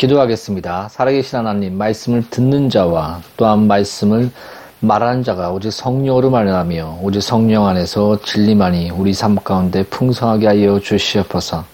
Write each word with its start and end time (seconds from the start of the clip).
기도하겠습니다. 0.00 0.88
살아계신 0.88 1.40
하나님, 1.40 1.76
말씀을 1.76 2.24
듣는 2.30 2.70
자와 2.70 3.20
또한 3.36 3.66
말씀을 3.66 4.30
말하는 4.80 5.22
자가 5.22 5.50
오직 5.50 5.70
성령으로 5.70 6.30
말하며 6.30 7.00
오직 7.02 7.20
성령 7.20 7.66
안에서 7.66 8.18
진리만이 8.22 8.92
우리 8.92 9.12
삶 9.12 9.36
가운데 9.36 9.82
풍성하게 9.82 10.46
하여 10.46 10.80
주시옵소서. 10.80 11.66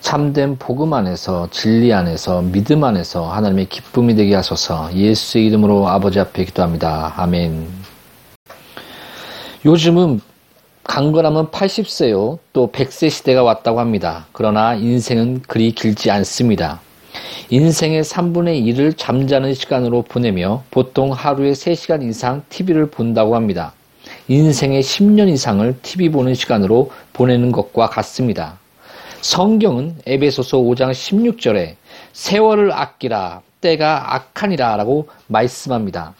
참된 0.00 0.56
복음 0.58 0.92
안에서 0.92 1.46
진리 1.52 1.92
안에서 1.92 2.42
믿음 2.42 2.82
안에서 2.82 3.30
하나님의 3.30 3.66
기쁨이 3.66 4.16
되게 4.16 4.34
하소서. 4.34 4.92
예수의 4.92 5.46
이름으로 5.46 5.86
아버지 5.86 6.18
앞에 6.18 6.44
기도합니다. 6.46 7.14
아멘. 7.16 7.68
요즘은 9.64 10.20
강건하면 10.82 11.52
80세요. 11.52 12.38
또 12.52 12.72
100세 12.72 13.08
시대가 13.08 13.44
왔다고 13.44 13.78
합니다. 13.78 14.26
그러나 14.32 14.74
인생은 14.74 15.42
그리 15.46 15.70
길지 15.70 16.10
않습니다. 16.10 16.80
인생의 17.50 18.02
3분의 18.04 18.64
1을 18.66 18.94
잠자는 18.96 19.54
시간으로 19.54 20.02
보내며 20.02 20.64
보통 20.70 21.12
하루에 21.12 21.52
3시간 21.52 22.02
이상 22.08 22.42
TV를 22.48 22.86
본다고 22.90 23.36
합니다. 23.36 23.72
인생의 24.28 24.82
10년 24.82 25.28
이상을 25.28 25.80
TV 25.82 26.08
보는 26.10 26.34
시간으로 26.34 26.90
보내는 27.12 27.52
것과 27.52 27.88
같습니다. 27.88 28.58
성경은 29.20 29.96
에베소서 30.06 30.58
5장 30.58 30.90
16절에 30.90 31.76
세월을 32.12 32.72
아끼라 32.72 33.42
때가 33.60 34.14
악하니라 34.14 34.76
라고 34.76 35.08
말씀합니다. 35.28 36.14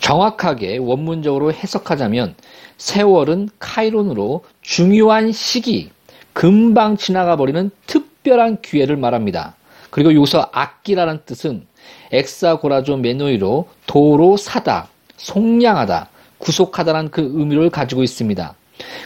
정확하게 0.00 0.78
원문적으로 0.78 1.52
해석하자면 1.52 2.34
세월은 2.78 3.50
카이론으로 3.58 4.44
중요한 4.62 5.32
시기, 5.32 5.90
금방 6.32 6.96
지나가 6.96 7.36
버리는 7.36 7.70
특별한 7.86 8.62
기회를 8.62 8.96
말합니다. 8.96 9.57
그리고 9.90 10.14
여기서 10.14 10.50
악기라는 10.52 11.20
뜻은 11.26 11.66
엑사고라조 12.12 12.98
메노이로 12.98 13.68
도로 13.86 14.36
사다, 14.36 14.88
속량하다, 15.16 16.08
구속하다라는 16.38 17.10
그 17.10 17.22
의미를 17.34 17.70
가지고 17.70 18.02
있습니다. 18.02 18.54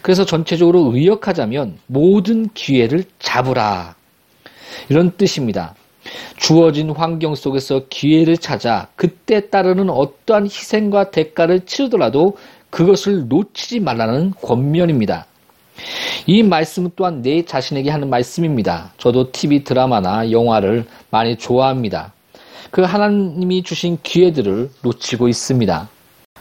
그래서 0.03 0.25
전체적으로 0.25 0.93
의역하자면 0.95 1.79
모든 1.87 2.49
기회를 2.53 3.05
잡으라. 3.19 3.95
이런 4.89 5.13
뜻입니다. 5.17 5.75
주어진 6.37 6.91
환경 6.91 7.35
속에서 7.35 7.83
기회를 7.89 8.37
찾아 8.37 8.89
그때 8.97 9.49
따르는 9.49 9.89
어떠한 9.89 10.45
희생과 10.45 11.11
대가를 11.11 11.65
치르더라도 11.65 12.37
그것을 12.71 13.29
놓치지 13.29 13.81
말라는 13.81 14.33
권면입니다. 14.43 15.27
이 16.27 16.43
말씀은 16.43 16.93
또한 16.97 17.23
내 17.23 17.45
자신에게 17.45 17.91
하는 17.91 18.11
말씀입니다. 18.11 18.93
저도 18.99 19.33
TV 19.33 19.65
드라마나 19.65 20.31
영화를 20.31 20.85
많이 21.11 21.37
좋아합니다. 21.37 22.13
그 22.71 22.83
하나님이 22.83 23.63
주신 23.63 23.99
기회들을 24.03 24.71
놓치고 24.83 25.29
있습니다. 25.29 25.89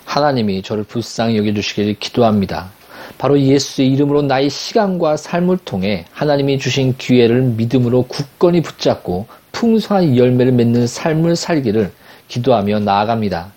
하나님이 0.05 0.61
저를 0.61 0.83
불쌍히 0.83 1.37
여겨주시기를 1.37 1.95
기도합니다. 1.99 2.69
바로 3.17 3.39
예수의 3.39 3.91
이름으로 3.91 4.21
나의 4.21 4.49
시간과 4.49 5.17
삶을 5.17 5.59
통해 5.65 6.05
하나님이 6.11 6.57
주신 6.59 6.95
기회를 6.97 7.41
믿음으로 7.41 8.03
굳건히 8.03 8.61
붙잡고 8.61 9.27
풍성한 9.51 10.17
열매를 10.17 10.51
맺는 10.53 10.87
삶을 10.87 11.35
살기를 11.35 11.91
기도하며 12.27 12.79
나아갑니다. 12.79 13.51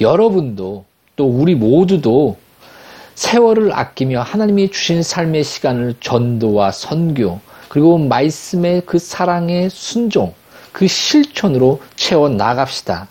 여러분도 0.00 0.84
또 1.16 1.26
우리 1.26 1.54
모두도 1.54 2.36
세월을 3.22 3.72
아끼며 3.72 4.20
하나님이 4.20 4.72
주신 4.72 5.04
삶의 5.04 5.44
시간을 5.44 5.94
전도와 6.00 6.72
선교, 6.72 7.38
그리고 7.68 7.96
말씀의 7.96 8.82
그 8.84 8.98
사랑의 8.98 9.70
순종, 9.70 10.34
그 10.72 10.88
실천으로 10.88 11.80
채워 11.94 12.28
나갑시다. 12.28 13.06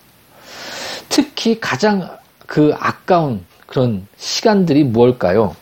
특히 1.07 1.61
가장 1.61 2.17
그 2.45 2.75
아까운 2.77 3.45
그런 3.65 4.05
시간들이 4.17 4.83
무엇일까요? 4.83 5.55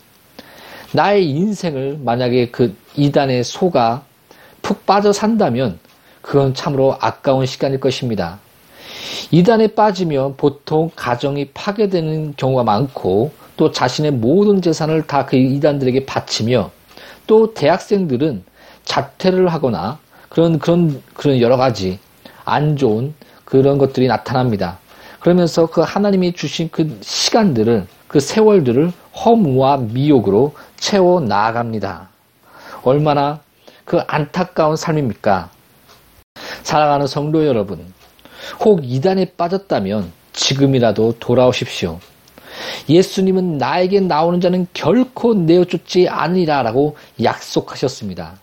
나의 0.94 1.30
인생을 1.30 2.00
만약에 2.04 2.50
그 2.50 2.76
이단에 2.96 3.44
속아 3.44 4.02
푹 4.64 4.84
빠져 4.88 5.14
산다면 5.14 5.78
그건 6.24 6.56
참으로 6.56 6.98
아까운 7.00 7.46
시간일 7.46 7.80
것입니다. 7.80 8.40
이단에 9.30 9.68
빠지면 9.68 10.38
보통 10.38 10.90
가정이 10.96 11.50
파괴되는 11.54 12.34
경우가 12.36 12.64
많고 12.64 13.32
또 13.60 13.72
자신의 13.72 14.12
모든 14.12 14.62
재산을 14.62 15.06
다 15.06 15.26
그 15.26 15.36
이단들에게 15.36 16.06
바치며 16.06 16.72
또 17.28 17.54
대학생들은 17.54 18.44
자퇴를 18.86 19.50
하거나 19.50 20.00
그런 20.30 20.60
그런 20.60 21.04
그런 21.14 21.42
여러 21.42 21.58
가지 21.58 22.00
안 22.46 22.78
좋은 22.78 23.14
그런 23.44 23.78
것들이 23.78 24.08
나타납니다. 24.08 24.80
그러면서 25.20 25.66
그 25.66 25.82
하나님이 25.82 26.34
주신 26.34 26.70
그 26.72 26.98
시간들을 27.02 27.86
그 28.08 28.22
세월들을 28.22 28.94
허무와 29.26 29.78
미혹으로 29.78 30.56
채워 30.78 31.20
나아갑니다. 31.20 32.08
얼마나 32.84 33.42
그 33.84 34.00
안타까운 34.08 34.78
삶입니까? 34.78 35.50
사랑하는 36.64 37.08
성도 37.08 37.46
여러분, 37.46 37.94
혹 38.62 38.80
이단에 38.84 39.34
빠졌다면 39.36 40.12
지금이라도 40.32 41.16
돌아오십시오. 41.20 42.00
예수님은 42.88 43.58
나에게 43.58 44.00
나오는 44.02 44.42
자는 44.42 44.68
결코 44.74 45.34
내어쫓지 45.34 46.08
않으리라라고 46.08 46.96
약속하셨습니다. 47.24 48.40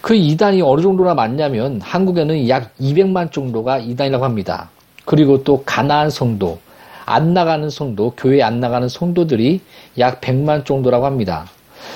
그 0.00 0.14
이단이 0.14 0.60
어느 0.62 0.82
정도나 0.82 1.14
많냐면 1.14 1.80
한국에는 1.80 2.48
약 2.48 2.76
200만 2.78 3.32
정도가 3.32 3.78
이단이라고 3.78 4.24
합니다. 4.24 4.70
그리고 5.04 5.42
또 5.44 5.62
가나안 5.64 6.10
성도, 6.10 6.58
안 7.06 7.34
나가는 7.34 7.68
성도, 7.70 8.12
교회 8.16 8.42
안 8.42 8.60
나가는 8.60 8.88
성도들이 8.88 9.60
약 9.98 10.20
100만 10.20 10.64
정도라고 10.64 11.06
합니다. 11.06 11.46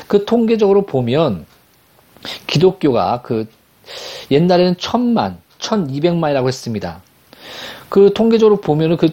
그 0.06 0.24
통계적으로 0.24 0.86
보면 0.86 1.46
기독교가 2.46 3.22
그 3.22 3.46
옛날에는 4.30 4.74
1000만, 4.76 5.36
1200만이라고 5.58 6.46
했습니다. 6.46 7.02
그 7.88 8.12
통계적으로 8.14 8.60
보면은 8.60 8.96
그 8.96 9.08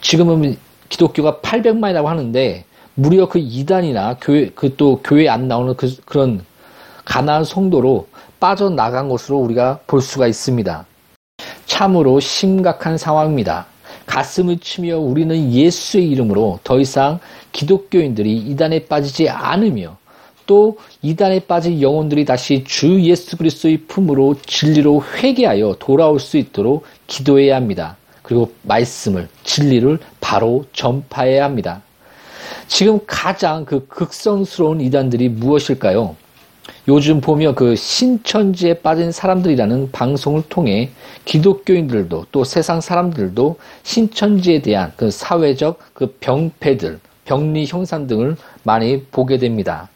지금은 0.00 0.56
기독교가 0.88 1.40
800만이라고 1.42 2.04
하는데 2.04 2.64
무려 2.94 3.28
그 3.28 3.38
이단이나 3.38 4.16
교회 4.20 4.48
그 4.50 4.76
또 4.76 5.00
교회 5.02 5.28
안 5.28 5.48
나오는 5.48 5.74
그 5.76 5.94
그런 6.04 6.44
가난한 7.04 7.44
성도로 7.44 8.08
빠져나간 8.40 9.08
것으로 9.08 9.38
우리가 9.38 9.80
볼 9.86 10.00
수가 10.00 10.26
있습니다. 10.26 10.86
참으로 11.66 12.20
심각한 12.20 12.98
상황입니다. 12.98 13.66
가슴을 14.06 14.58
치며 14.58 14.98
우리는 14.98 15.52
예수의 15.52 16.08
이름으로 16.10 16.60
더 16.64 16.78
이상 16.78 17.18
기독교인들이 17.52 18.36
이단에 18.36 18.86
빠지지 18.86 19.28
않으며 19.28 19.96
또 20.46 20.78
이단에 21.02 21.40
빠진 21.40 21.82
영혼들이 21.82 22.24
다시 22.24 22.62
주 22.64 23.00
예수 23.02 23.36
그리스도의 23.36 23.78
품으로 23.88 24.36
진리로 24.46 25.02
회개하여 25.02 25.76
돌아올 25.80 26.20
수 26.20 26.36
있도록 26.36 26.84
기도해야 27.08 27.56
합니다. 27.56 27.96
그리고 28.26 28.52
말씀을 28.62 29.28
진리를 29.44 29.98
바로 30.20 30.64
전파해야 30.72 31.44
합니다. 31.44 31.82
지금 32.66 32.98
가장 33.06 33.64
그 33.64 33.86
극성스러운 33.86 34.80
이단들이 34.80 35.28
무엇일까요? 35.28 36.16
요즘 36.88 37.20
보면 37.20 37.54
그 37.54 37.76
신천지에 37.76 38.80
빠진 38.80 39.12
사람들이라는 39.12 39.92
방송을 39.92 40.42
통해 40.48 40.90
기독교인들도 41.24 42.26
또 42.32 42.42
세상 42.42 42.80
사람들도 42.80 43.58
신천지에 43.84 44.60
대한 44.62 44.92
그 44.96 45.12
사회적 45.12 45.78
그 45.94 46.16
병폐들, 46.18 46.98
병리 47.24 47.66
형상 47.66 48.08
등을 48.08 48.36
많이 48.64 49.04
보게 49.04 49.38
됩니다. 49.38 49.88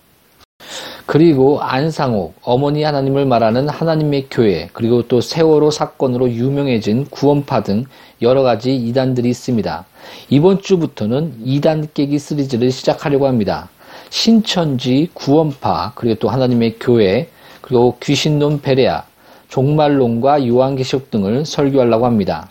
그리고 1.06 1.60
안상옥, 1.60 2.36
어머니 2.42 2.82
하나님을 2.82 3.26
말하는 3.26 3.68
하나님의 3.68 4.26
교회, 4.30 4.68
그리고 4.72 5.06
또 5.08 5.20
세월호 5.20 5.70
사건으로 5.70 6.30
유명해진 6.30 7.06
구원파 7.10 7.62
등 7.62 7.84
여러 8.22 8.42
가지 8.42 8.76
이단들이 8.76 9.28
있습니다. 9.28 9.84
이번 10.28 10.62
주부터는 10.62 11.34
이단 11.44 11.88
깨기 11.94 12.18
시리즈를 12.18 12.70
시작하려고 12.70 13.26
합니다. 13.26 13.68
신천지, 14.10 15.08
구원파, 15.14 15.92
그리고 15.94 16.16
또 16.16 16.28
하나님의 16.28 16.76
교회, 16.78 17.28
그리고 17.60 17.96
귀신론 18.00 18.60
베레아, 18.60 19.04
종말론과 19.48 20.46
요한계시록 20.46 21.10
등을 21.10 21.44
설교하려고 21.44 22.06
합니다. 22.06 22.48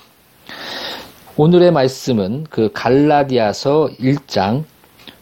오늘의 1.38 1.72
말씀은 1.72 2.48
그 2.50 2.70
갈라디아서 2.74 3.90
1장 4.00 4.66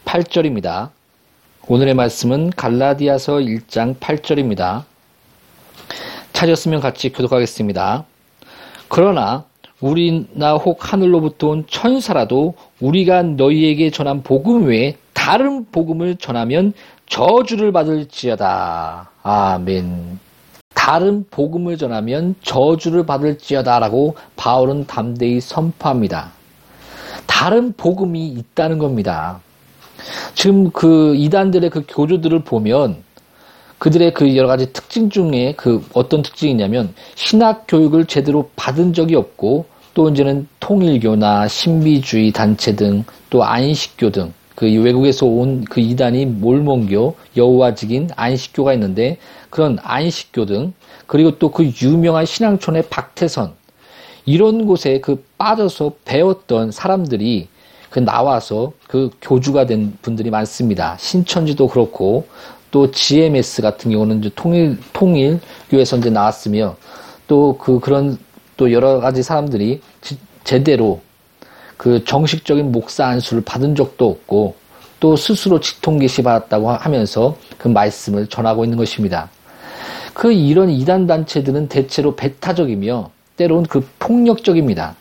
8절입니다. 0.05 0.89
오늘의 1.69 1.95
말씀은 1.95 2.51
갈라디아서 2.51 3.39
1장 3.39 3.97
8절입니다. 3.97 4.85
찾았으면 6.31 6.79
같이 6.79 7.11
교독하겠습니다. 7.11 8.05
그러나 8.87 9.43
우리나 9.81 10.53
혹 10.53 10.93
하늘로부터 10.93 11.49
온 11.49 11.65
천사라도 11.69 12.53
우리가 12.79 13.23
너희에게 13.23 13.89
전한 13.89 14.23
복음 14.23 14.67
외에 14.67 14.95
다른 15.11 15.65
복음을 15.69 16.15
전하면 16.15 16.71
저주를 17.09 17.73
받을지어다. 17.73 19.09
아멘. 19.23 20.19
다른 20.73 21.25
복음을 21.29 21.77
전하면 21.77 22.35
저주를 22.43 23.05
받을지어다라고 23.05 24.15
바울은 24.37 24.87
담대히 24.87 25.41
선포합니다. 25.41 26.31
다른 27.25 27.73
복음이 27.73 28.25
있다는 28.25 28.77
겁니다. 28.77 29.41
지금 30.35 30.71
그 30.71 31.15
이단들의 31.15 31.69
그 31.69 31.83
교주들을 31.87 32.39
보면 32.43 33.03
그들의 33.79 34.13
그 34.13 34.35
여러 34.35 34.47
가지 34.47 34.73
특징 34.73 35.09
중에 35.09 35.53
그 35.55 35.85
어떤 35.93 36.21
특징이냐면 36.23 36.93
신학 37.15 37.65
교육을 37.67 38.05
제대로 38.05 38.49
받은 38.55 38.93
적이 38.93 39.15
없고 39.15 39.65
또 39.93 40.09
이제는 40.09 40.47
통일교나 40.59 41.47
신비주의 41.47 42.31
단체 42.31 42.75
등 42.75 43.03
또 43.29 43.43
안식교 43.43 44.11
등 44.11 44.33
그 44.55 44.65
외국에서 44.65 45.27
온 45.27 45.65
그 45.69 45.81
이단이 45.81 46.25
몰몬교, 46.25 47.15
여호와직인 47.35 48.09
안식교가 48.15 48.73
있는데 48.73 49.17
그런 49.51 49.77
안식교 49.83 50.47
등 50.47 50.73
그리고 51.05 51.37
또 51.37 51.51
그 51.51 51.71
유명한 51.81 52.25
신앙촌의 52.25 52.85
박태선 52.89 53.53
이런 54.25 54.65
곳에 54.65 54.99
그 54.99 55.23
빠져서 55.37 55.93
배웠던 56.05 56.71
사람들이 56.71 57.47
그 57.89 57.99
나와서 57.99 58.71
그 58.87 59.09
교주가 59.21 59.65
된 59.65 59.97
분들이 60.01 60.29
많습니다. 60.29 60.97
신천지도 60.99 61.67
그렇고 61.67 62.27
또 62.71 62.91
GMS 62.91 63.61
같은 63.61 63.91
경우는 63.91 64.19
이제 64.19 64.31
통일 64.35 64.77
통일 64.93 65.39
교에서 65.69 65.97
이제 65.97 66.09
나왔으며 66.09 66.75
또 67.27 67.57
그 67.59 67.79
그런 67.79 68.17
또 68.55 68.71
여러 68.71 68.99
가지 68.99 69.23
사람들이 69.23 69.81
지, 70.01 70.17
제대로 70.43 71.01
그 71.77 72.03
정식적인 72.03 72.71
목사 72.71 73.05
안수를 73.05 73.43
받은 73.43 73.75
적도 73.75 74.09
없고 74.09 74.55
또 74.99 75.15
스스로 75.15 75.59
직통 75.59 75.99
계시 75.99 76.23
받았다고 76.23 76.71
하면서 76.71 77.37
그 77.57 77.67
말씀을 77.67 78.27
전하고 78.27 78.63
있는 78.63 78.77
것입니다. 78.77 79.29
그 80.13 80.31
이런 80.31 80.71
이단 80.71 81.05
단체들은 81.05 81.67
대체로 81.67 82.15
배타적이며 82.15 83.11
때로는 83.35 83.65
그 83.65 83.87
폭력적입니다. 83.99 84.95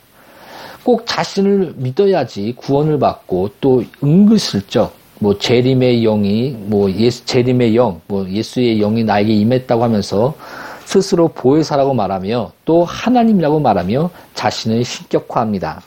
꼭 0.86 1.02
자신을 1.04 1.74
믿어야지 1.78 2.54
구원을 2.56 3.00
받고 3.00 3.50
또 3.60 3.82
은근슬쩍 4.04 4.94
뭐 5.18 5.36
재림의 5.36 6.02
영이 6.02 6.50
뭐 6.60 6.88
예수 6.92 7.24
재림의 7.24 7.74
영, 7.74 8.00
뭐 8.06 8.24
예수의 8.30 8.78
영이 8.78 9.02
나에게 9.02 9.32
임했다고 9.32 9.82
하면서 9.82 10.36
스스로 10.84 11.26
보혜사라고 11.26 11.92
말하며 11.92 12.52
또 12.64 12.84
하나님이라고 12.84 13.58
말하며 13.58 14.10
자신을 14.34 14.84
신격화합니다. 14.84 15.82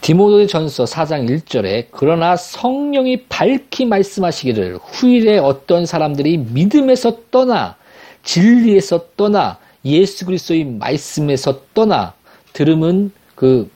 디모데 0.00 0.46
전서 0.46 0.84
4장 0.84 1.28
1절에 1.28 1.88
그러나 1.90 2.34
성령이 2.34 3.24
밝히 3.24 3.84
말씀하시기를 3.84 4.78
후일에 4.82 5.36
어떤 5.36 5.84
사람들이 5.84 6.38
믿음에서 6.38 7.18
떠나 7.30 7.76
진리에서 8.22 9.08
떠나 9.18 9.58
예수 9.84 10.24
그리스도의 10.24 10.64
말씀에서 10.64 11.60
떠나 11.74 12.14
들음은 12.54 13.12
그 13.36 13.70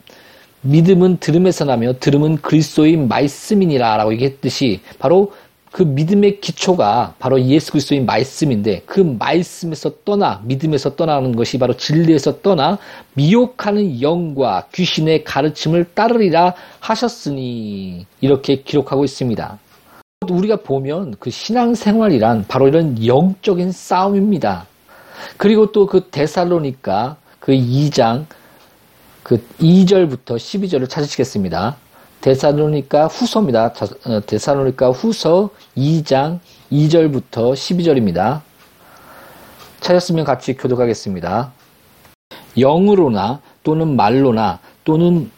믿음은 0.62 1.18
들음에서 1.18 1.64
나며 1.64 1.94
들음은 2.00 2.38
그리스도의 2.38 2.96
말씀이니라라고 2.96 4.12
얘기했듯이 4.14 4.80
바로 4.98 5.32
그 5.72 5.84
믿음의 5.84 6.40
기초가 6.40 7.14
바로 7.20 7.40
예수 7.42 7.70
그리스도의 7.70 8.02
말씀인데 8.02 8.82
그 8.86 9.00
말씀에서 9.00 9.92
떠나 10.04 10.42
믿음에서 10.44 10.96
떠나는 10.96 11.36
것이 11.36 11.58
바로 11.58 11.74
진리에서 11.76 12.40
떠나 12.42 12.78
미혹하는 13.14 14.02
영과 14.02 14.66
귀신의 14.74 15.22
가르침을 15.22 15.94
따르리라 15.94 16.54
하셨으니 16.80 18.04
이렇게 18.20 18.62
기록하고 18.62 19.04
있습니다. 19.04 19.58
우리가 20.28 20.56
보면 20.56 21.14
그 21.20 21.30
신앙생활이란 21.30 22.46
바로 22.48 22.68
이런 22.68 23.06
영적인 23.06 23.70
싸움입니다. 23.70 24.66
그리고 25.36 25.70
또 25.70 25.86
그 25.86 26.08
데살로니까 26.10 27.16
그 27.38 27.52
2장 27.52 28.26
그 29.30 29.40
2절부터 29.60 30.34
12절을 30.34 30.88
찾으시겠습니다. 30.88 31.76
데살로니까 32.20 33.06
후서입니다. 33.06 33.72
어, 34.06 34.20
데살로니까 34.26 34.90
후서 34.90 35.50
2장 35.76 36.40
2절부터 36.72 37.52
12절입니다. 37.52 38.40
찾았으면 39.78 40.24
같이 40.24 40.54
교독하겠습니다. 40.54 41.52
영으로나 42.58 43.40
또는 43.62 43.94
말로나 43.94 44.58
또는 44.82 45.30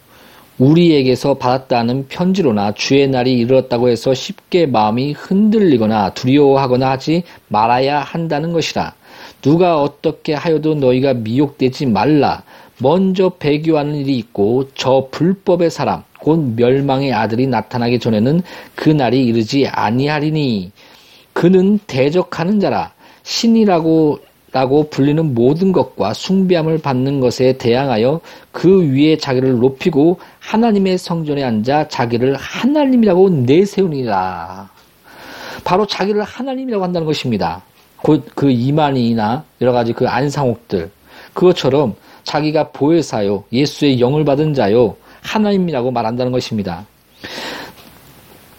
우리에게서 0.56 1.34
받았다는 1.34 2.06
편지로나 2.08 2.72
주의 2.72 3.06
날이 3.06 3.34
이르렀다고 3.40 3.90
해서 3.90 4.14
쉽게 4.14 4.64
마음이 4.64 5.12
흔들리거나 5.12 6.14
두려워하거나 6.14 6.92
하지 6.92 7.24
말아야 7.48 8.00
한다는 8.00 8.54
것이라. 8.54 8.94
누가 9.42 9.80
어떻게 9.82 10.32
하여도 10.32 10.76
너희가 10.76 11.12
미혹되지 11.12 11.86
말라. 11.86 12.42
먼저 12.82 13.30
배교하는 13.38 13.94
일이 13.94 14.18
있고 14.18 14.68
저 14.74 15.08
불법의 15.10 15.70
사람 15.70 16.02
곧 16.20 16.54
멸망의 16.56 17.12
아들이 17.12 17.46
나타나기 17.46 17.98
전에는 17.98 18.42
그 18.74 18.90
날이 18.90 19.24
이르지 19.24 19.68
아니하리니 19.68 20.72
그는 21.32 21.78
대적하는 21.86 22.60
자라 22.60 22.92
신이라고 23.22 24.18
라고 24.52 24.90
불리는 24.90 25.32
모든 25.32 25.72
것과 25.72 26.12
숭배함을 26.12 26.76
받는 26.78 27.20
것에 27.20 27.56
대항하여 27.56 28.20
그 28.50 28.92
위에 28.92 29.16
자기를 29.16 29.58
높이고 29.58 30.20
하나님의 30.40 30.98
성전에 30.98 31.42
앉아 31.42 31.88
자기를 31.88 32.36
하나님이라고 32.36 33.30
내세우니라. 33.30 34.68
바로 35.64 35.86
자기를 35.86 36.22
하나님이라고 36.22 36.84
한다는 36.84 37.06
것입니다. 37.06 37.62
곧 37.96 38.34
그 38.34 38.50
이만희나 38.50 39.44
여러 39.62 39.72
가지 39.72 39.94
그 39.94 40.06
안상옥들 40.06 40.90
그것처럼 41.32 41.94
자기가 42.24 42.70
보혜사요 42.70 43.44
예수의 43.52 44.00
영을 44.00 44.24
받은 44.24 44.54
자요 44.54 44.96
하나님이라고 45.22 45.90
말한다는 45.90 46.32
것입니다. 46.32 46.86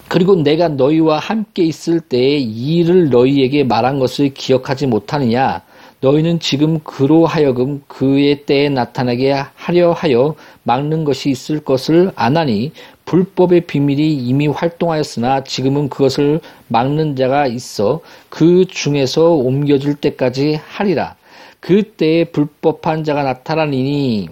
그리고 0.08 0.36
내가 0.36 0.68
너희와 0.68 1.18
함께 1.18 1.64
있을 1.64 2.00
때에 2.00 2.38
이 2.38 2.78
일을 2.78 3.10
너희에게 3.10 3.64
말한 3.64 3.98
것을 3.98 4.34
기억하지 4.34 4.86
못하느냐? 4.86 5.64
너희는 6.02 6.40
지금 6.40 6.80
그로 6.82 7.26
하여금 7.26 7.82
그의 7.88 8.46
때에 8.46 8.70
나타나게 8.70 9.34
하려 9.56 9.94
하여 9.94 10.36
막는 10.64 11.06
것이 11.06 11.30
있을 11.30 11.62
것을 11.62 12.12
아나니 12.16 12.74
불법의 13.06 13.62
비밀이 13.62 14.14
이미 14.14 14.48
활동하였으나 14.48 15.46
지금은 15.46 15.88
그것을 15.90 16.42
막는 16.68 17.16
자가 17.16 17.48
있어 17.48 18.02
그 18.30 18.66
중에서 18.66 19.30
옮겨줄 19.32 19.96
때까지 19.96 20.60
하리라. 20.68 21.16
그때에 21.64 22.26
불법한 22.26 23.06
자가 23.06 23.24
나타나니니 23.24 24.28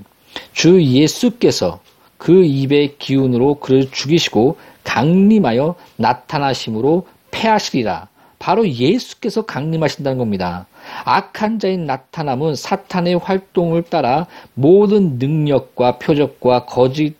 주 0.52 0.84
예수께서 0.84 1.80
그 2.18 2.44
입의 2.44 2.98
기운으로 2.98 3.56
그를 3.56 3.90
죽이시고 3.90 4.58
강림하여 4.84 5.76
나타나심으로 5.96 7.08
패하시리라. 7.32 8.10
바로 8.38 8.68
예수께서 8.68 9.44
강림하신다는 9.44 10.18
겁니다. 10.18 10.66
악한 11.06 11.60
자인 11.60 11.86
나타남은 11.86 12.56
사탄의 12.56 13.20
활동을 13.20 13.84
따라 13.84 14.28
모든 14.54 15.18
능력과 15.18 16.00
표적과 16.00 16.66
거짓 16.66 17.16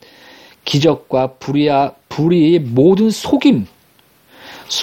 기적과 0.66 1.36
불의와 1.40 1.94
불의의 2.10 2.60
모든 2.60 3.12
속임 3.12 3.66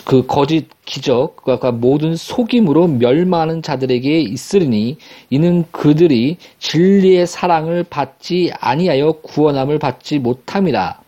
그 0.05 0.27
거짓 0.27 0.69
기적과 0.89 1.71
모든 1.73 2.17
속임으로 2.17 2.89
멸망하는 2.89 3.61
자들에게 3.61 4.21
있으리니 4.21 4.97
이는 5.29 5.65
그들이 5.71 6.39
진리의 6.59 7.27
사랑을 7.27 7.85
받지 7.85 8.51
아니하여 8.59 9.13
구원함을 9.23 9.79
받지 9.79 10.19
못함이라. 10.19 10.99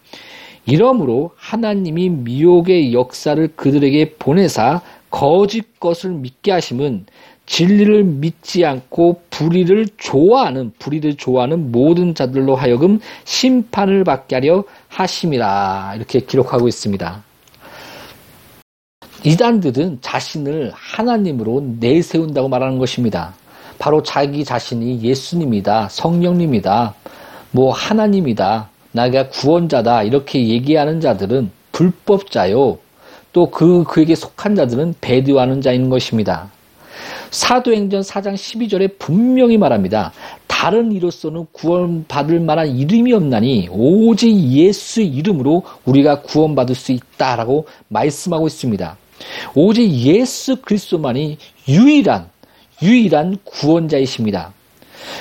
이러므로 0.66 1.30
하나님이 1.36 2.10
미혹의 2.10 2.92
역사를 2.92 3.48
그들에게 3.56 4.16
보내사 4.18 4.82
거짓 5.08 5.80
것을 5.80 6.10
믿게 6.10 6.52
하심은 6.52 7.06
진리를 7.46 8.04
믿지 8.04 8.66
않고 8.66 9.22
불의를 9.30 9.88
좋아하는 9.96 10.72
불의를 10.78 11.16
좋아하는 11.16 11.72
모든 11.72 12.14
자들로 12.14 12.54
하여금 12.54 13.00
심판을 13.24 14.04
받게 14.04 14.36
하려 14.36 14.64
하심이라 14.88 15.94
이렇게 15.96 16.20
기록하고 16.20 16.68
있습니다. 16.68 17.29
이단들은 19.24 19.98
자신을 20.00 20.72
하나님으로 20.74 21.76
내세운다고 21.78 22.48
말하는 22.48 22.78
것입니다. 22.78 23.34
바로 23.78 24.02
자기 24.02 24.44
자신이 24.44 25.02
예수님이다, 25.02 25.88
성령님이다, 25.90 26.94
뭐 27.50 27.72
하나님이다, 27.72 28.68
나가 28.92 29.28
구원자다 29.28 30.02
이렇게 30.04 30.48
얘기하는 30.48 31.00
자들은 31.00 31.50
불법자요. 31.72 32.78
또 33.32 33.46
그 33.50 33.84
그에게 33.84 34.14
속한 34.14 34.56
자들은 34.56 34.94
배교하는 35.00 35.60
자인 35.60 35.88
것입니다. 35.88 36.50
사도행전 37.30 38.02
4장 38.02 38.34
12절에 38.34 38.98
분명히 38.98 39.56
말합니다. 39.56 40.12
다른 40.46 40.92
이로서는 40.92 41.46
구원받을 41.52 42.40
만한 42.40 42.68
이름이 42.68 43.12
없나니 43.12 43.68
오직 43.70 44.34
예수 44.34 45.00
이름으로 45.00 45.62
우리가 45.84 46.22
구원받을 46.22 46.74
수 46.74 46.92
있다라고 46.92 47.66
말씀하고 47.88 48.46
있습니다. 48.46 48.96
오직 49.54 49.90
예수 49.90 50.56
그리스도만이 50.56 51.38
유일한 51.68 52.28
유일한 52.82 53.38
구원자이십니다. 53.44 54.52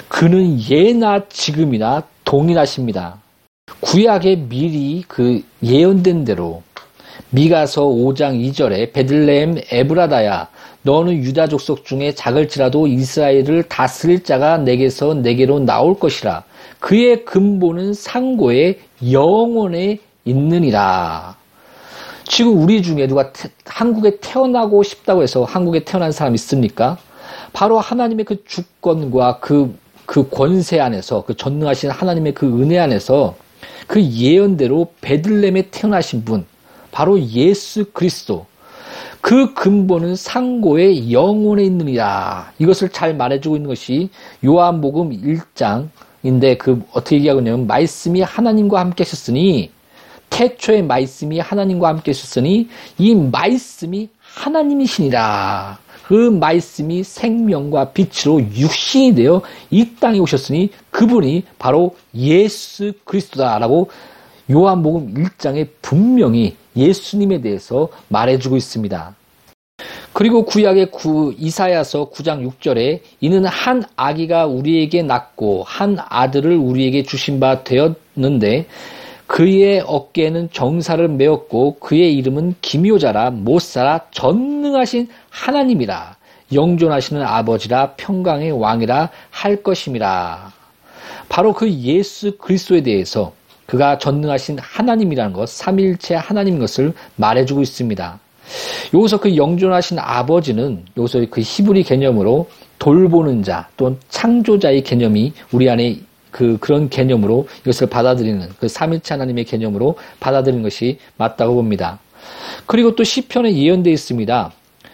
그는 0.07 0.59
예나 0.69 1.27
지금이나 1.29 2.03
동일하십니다. 2.23 3.19
구약의 3.81 4.47
미리 4.49 5.03
그 5.07 5.43
예언된 5.63 6.25
대로 6.25 6.63
미가서 7.31 7.83
5장 7.83 8.39
2절에 8.49 8.93
베들레헴 8.93 9.61
에브라다야 9.71 10.47
너는 10.81 11.15
유다 11.23 11.47
족속 11.47 11.85
중에 11.85 12.13
작을지라도 12.13 12.87
이스라엘을 12.87 13.63
다스릴 13.63 14.23
자가 14.23 14.57
내게서 14.57 15.15
내게로 15.15 15.59
나올 15.59 15.99
것이라 15.99 16.43
그의 16.79 17.25
근본은 17.25 17.93
상고의 17.93 18.79
영원에 19.11 19.99
있느니라. 20.25 21.38
지금 22.29 22.61
우리 22.61 22.83
중에 22.83 23.07
누가 23.07 23.33
태, 23.33 23.49
한국에 23.65 24.19
태어나고 24.21 24.83
싶다고 24.83 25.23
해서 25.23 25.43
한국에 25.43 25.83
태어난 25.83 26.11
사람 26.11 26.35
있습니까? 26.35 26.97
바로 27.53 27.79
하나님의 27.79 28.23
그 28.23 28.43
주권과 28.45 29.39
그, 29.39 29.75
그 30.05 30.29
권세 30.29 30.79
안에서 30.79 31.23
그 31.25 31.35
전능하신 31.35 31.89
하나님의 31.89 32.35
그 32.35 32.45
은혜 32.61 32.77
안에서 32.77 33.35
그 33.87 33.99
예언대로 34.01 34.93
베들렘에 35.01 35.69
태어나신 35.71 36.23
분, 36.23 36.45
바로 36.91 37.19
예수 37.19 37.85
그리스도. 37.91 38.45
그 39.21 39.55
근본은 39.55 40.15
상고의 40.15 41.11
영혼에 41.11 41.63
있느니라. 41.63 42.51
이것을 42.59 42.89
잘 42.89 43.15
말해주고 43.15 43.55
있는 43.55 43.67
것이 43.67 44.09
요한복음 44.45 45.09
1장인데 45.09 46.59
그 46.59 46.83
어떻게 46.91 47.17
얘기하냐면 47.17 47.65
말씀이 47.65 48.21
하나님과 48.21 48.79
함께 48.79 49.03
하셨으니 49.03 49.71
태초의 50.29 50.83
말씀이 50.83 51.39
하나님과 51.39 51.87
함께 51.87 52.11
하셨으니 52.11 52.69
이 52.97 53.15
말씀이 53.15 54.09
하나님이시니라. 54.21 55.79
그 56.05 56.13
말씀이 56.13 57.03
생명과 57.03 57.91
빛으로 57.91 58.41
육신이 58.41 59.15
되어 59.15 59.41
이 59.69 59.95
땅에 59.99 60.17
오셨으니 60.17 60.71
그분이 60.89 61.43
바로 61.59 61.95
예수 62.15 62.93
그리스도다라고 63.03 63.91
요한복음 64.49 65.13
1장에 65.13 65.67
분명히 65.83 66.55
예수님에 66.75 67.41
대해서 67.41 67.89
말해주고 68.07 68.57
있습니다. 68.57 69.15
그리고 70.13 70.43
구약의 70.43 70.91
구, 70.91 71.33
이사야서 71.37 72.09
9장 72.09 72.49
6절에 72.49 73.01
이는 73.21 73.45
한 73.45 73.83
아기가 73.95 74.47
우리에게 74.47 75.03
낳고 75.03 75.63
한 75.63 75.97
아들을 75.99 76.55
우리에게 76.57 77.03
주신 77.03 77.39
바 77.39 77.63
되었는데 77.63 78.65
그의 79.29 79.83
어깨에는 79.85 80.49
정사를 80.51 81.07
메었고 81.07 81.75
그의 81.75 82.15
이름은 82.15 82.55
기묘자라 82.61 83.29
못살아 83.29 84.07
전능하신 84.09 85.07
하나님이라 85.29 86.15
영존하시는 86.51 87.21
아버지라 87.21 87.91
평강의 87.91 88.51
왕이라 88.51 89.09
할 89.29 89.61
것임이라. 89.61 90.51
바로 91.29 91.53
그 91.53 91.71
예수 91.71 92.37
그리스도에 92.39 92.81
대해서 92.81 93.31
그가 93.67 93.99
전능하신 93.99 94.57
하나님이라는 94.59 95.31
것, 95.33 95.47
삼일체 95.47 96.15
하나님 96.15 96.57
것을 96.57 96.93
말해주고 97.17 97.61
있습니다. 97.61 98.19
여기서 98.95 99.19
그 99.19 99.37
영존하신 99.37 99.99
아버지는 99.99 100.85
여기서 100.97 101.27
그 101.29 101.41
히브리 101.41 101.83
개념으로 101.83 102.49
돌보는 102.79 103.43
자 103.43 103.67
또는 103.77 103.99
창조자의 104.09 104.81
개념이 104.81 105.33
우리 105.51 105.69
안에 105.69 105.99
그 106.31 106.57
그런 106.59 106.89
개념으로 106.89 107.47
이것을 107.61 107.87
받아들이는 107.87 108.49
그 108.59 108.67
삼일체 108.67 109.13
하나님의 109.13 109.45
개념으로 109.45 109.95
받아들이는 110.19 110.63
것이 110.63 110.99
맞다고 111.17 111.55
봅니다. 111.55 111.99
그리고 112.65 112.95
또 112.95 113.03
시편에 113.03 113.53
예언되어 113.55 113.93
있습니다. 113.93 114.51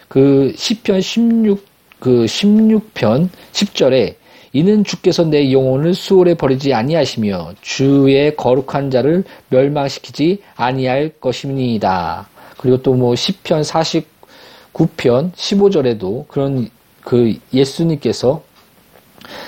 그 0.08 0.54
시편 0.56 1.02
16 1.02 1.65
그 2.00 2.26
16편 2.26 3.30
10절에 3.52 4.15
이는 4.54 4.84
주께서 4.84 5.26
내 5.26 5.52
영혼을 5.52 5.93
수월에 5.93 6.36
버리지 6.36 6.74
아니하시며 6.74 7.56
주의 7.62 8.36
거룩한 8.36 8.89
자를 8.89 9.24
멸망시키지 9.50 10.41
아니할 10.56 11.10
것입니다. 11.19 12.30
그리고 12.58 12.82
또 12.82 12.93
뭐 12.93 13.15
시편 13.15 13.63
49편 13.63 15.34
15절에도 15.34 16.28
그런 16.28 16.69
그 17.02 17.38
예수님께서 17.54 18.43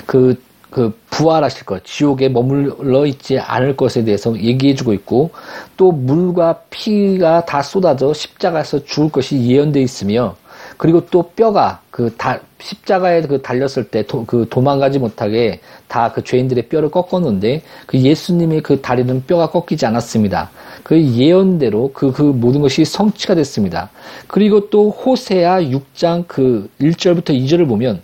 그 0.06 0.42
그 0.78 0.96
부활하실 1.10 1.66
것, 1.66 1.84
지옥에 1.84 2.30
머물러 2.30 3.08
있지 3.08 3.40
않을 3.40 3.76
것에 3.76 4.04
대해서 4.04 4.38
얘기해주고 4.38 4.94
있고 4.94 5.32
또 5.76 5.92
물과 5.92 6.62
피가 6.70 7.46
다 7.46 7.64
쏟아져 7.64 8.14
십자가에서 8.14 8.86
죽을 8.86 9.10
것이 9.10 9.42
예언되어 9.42 9.82
있으며 9.82 10.36
그리고 10.78 11.04
또 11.08 11.24
뼈가 11.36 11.82
그 11.90 12.14
다, 12.16 12.40
십자가에 12.60 13.22
그 13.24 13.42
달렸을 13.42 13.86
때 13.86 14.04
그 14.28 14.46
도망가지 14.52 15.00
못하게 15.00 15.62
다 15.88 16.12
그 16.14 16.24
죄인들의 16.24 16.70
뼈를 16.70 16.90
꺾었는데 16.90 17.64
그 17.88 17.98
예수님의 17.98 18.62
그 18.62 18.82
다리는 18.82 19.24
뼈가 19.26 19.50
꺾이지 19.50 19.86
않았습니다. 19.86 20.52
그 20.84 21.02
예언대로 21.02 21.92
그, 21.94 22.12
그 22.12 22.22
모든 22.22 22.62
것이 22.62 22.86
성취가 22.86 23.34
됐습니다. 23.34 23.90
그리고 24.28 24.70
또 24.70 24.92
호세아 24.92 25.62
6장 25.62 26.26
그 26.28 26.70
1절부터 26.80 27.30
2절을 27.30 27.68
보면 27.68 28.02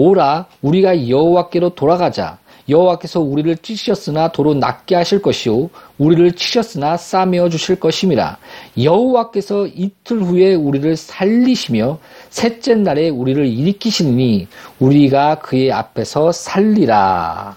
오라 0.00 0.46
우리가 0.62 1.10
여호와께로 1.10 1.74
돌아가자. 1.74 2.38
여호와께서 2.70 3.20
우리를 3.20 3.54
찢으셨으나 3.58 4.32
도로 4.32 4.54
낫게 4.54 4.94
하실 4.94 5.20
것이요 5.20 5.68
우리를 5.98 6.32
치셨으나 6.32 6.96
싸매어 6.96 7.50
주실 7.50 7.78
것임이라. 7.78 8.38
여호와께서 8.82 9.66
이틀 9.66 10.22
후에 10.22 10.54
우리를 10.54 10.96
살리시며 10.96 11.98
셋째 12.30 12.76
날에 12.76 13.10
우리를 13.10 13.46
일으키시니 13.46 14.48
우리가 14.78 15.40
그의 15.40 15.70
앞에서 15.70 16.32
살리라. 16.32 17.56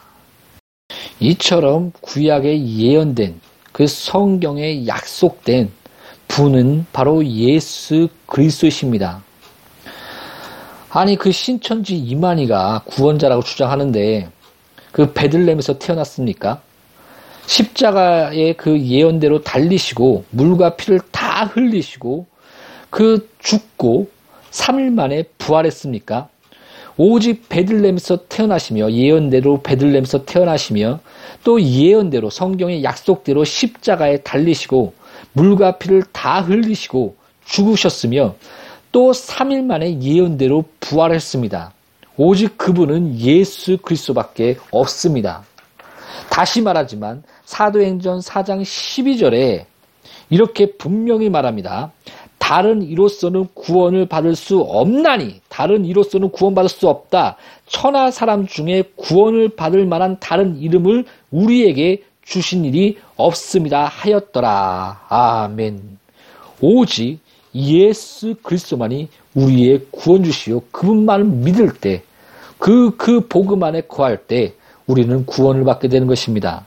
이처럼 1.21 1.93
구약에 2.01 2.61
예언된 2.61 3.39
그 3.71 3.87
성경에 3.87 4.85
약속된 4.85 5.71
분은 6.27 6.87
바로 6.91 7.25
예수 7.25 8.09
그리스도이십니다. 8.25 9.21
아니 10.95 11.15
그 11.15 11.31
신천지 11.31 11.97
이만희가 11.97 12.83
구원자라고 12.85 13.41
주장하는데 13.41 14.29
그 14.91 15.11
베들렘에서 15.11 15.79
태어났습니까? 15.79 16.61
십자가의 17.47 18.53
그 18.57 18.79
예언대로 18.79 19.41
달리시고 19.41 20.25
물과 20.29 20.75
피를 20.75 20.99
다 21.11 21.45
흘리시고 21.45 22.27
그 22.91 23.27
죽고 23.39 24.11
3일 24.51 24.93
만에 24.93 25.23
부활했습니까? 25.39 26.29
오직 26.97 27.49
베들렘에서 27.49 28.27
태어나시며 28.29 28.91
예언대로 28.91 29.63
베들렘에서 29.63 30.25
태어나시며 30.25 30.99
또 31.43 31.59
예언대로 31.59 32.29
성경의 32.29 32.83
약속대로 32.83 33.43
십자가에 33.43 34.17
달리시고 34.17 34.93
물과 35.33 35.79
피를 35.79 36.03
다 36.11 36.41
흘리시고 36.41 37.15
죽으셨으며 37.45 38.35
또 38.93 39.11
3일 39.11 39.63
만에 39.63 39.99
예언대로 39.99 40.63
부활했습니다. 40.79 41.73
오직 42.15 42.57
그분은 42.59 43.19
예수 43.19 43.77
그리스도밖에 43.79 44.57
없습니다. 44.69 45.43
다시 46.29 46.61
말하지만 46.61 47.23
사도행전 47.43 48.19
4장 48.19 48.61
12절에 48.61 49.65
이렇게 50.29 50.73
분명히 50.77 51.29
말합니다. 51.29 51.91
다른 52.37 52.83
이로서는 52.83 53.47
구원을 53.55 54.05
받을 54.05 54.35
수 54.35 54.59
없나니 54.59 55.41
다른 55.49 55.85
이로서는 55.85 56.29
구원받을 56.29 56.69
수 56.69 56.87
없다. 56.87 57.37
천하 57.65 58.11
사람 58.11 58.45
중에 58.45 58.83
구원을 58.95 59.49
받을 59.55 59.87
만한 59.87 60.17
다른 60.19 60.59
이름을 60.59 61.05
우리에게 61.31 62.03
주신 62.23 62.63
일이 62.63 62.99
없습니다 63.15 63.85
하였더라. 63.85 65.05
아멘. 65.09 65.97
오직 66.61 67.22
예수 67.55 68.35
그리스도만이 68.41 69.09
우리의 69.35 69.87
구원주시요 69.91 70.61
그분만을 70.71 71.25
믿을 71.25 71.73
때 71.73 72.03
그, 72.57 72.95
그 72.97 73.27
복음 73.27 73.63
안에 73.63 73.81
거할 73.81 74.25
때 74.25 74.53
우리는 74.87 75.25
구원을 75.25 75.63
받게 75.63 75.87
되는 75.87 76.07
것입니다. 76.07 76.65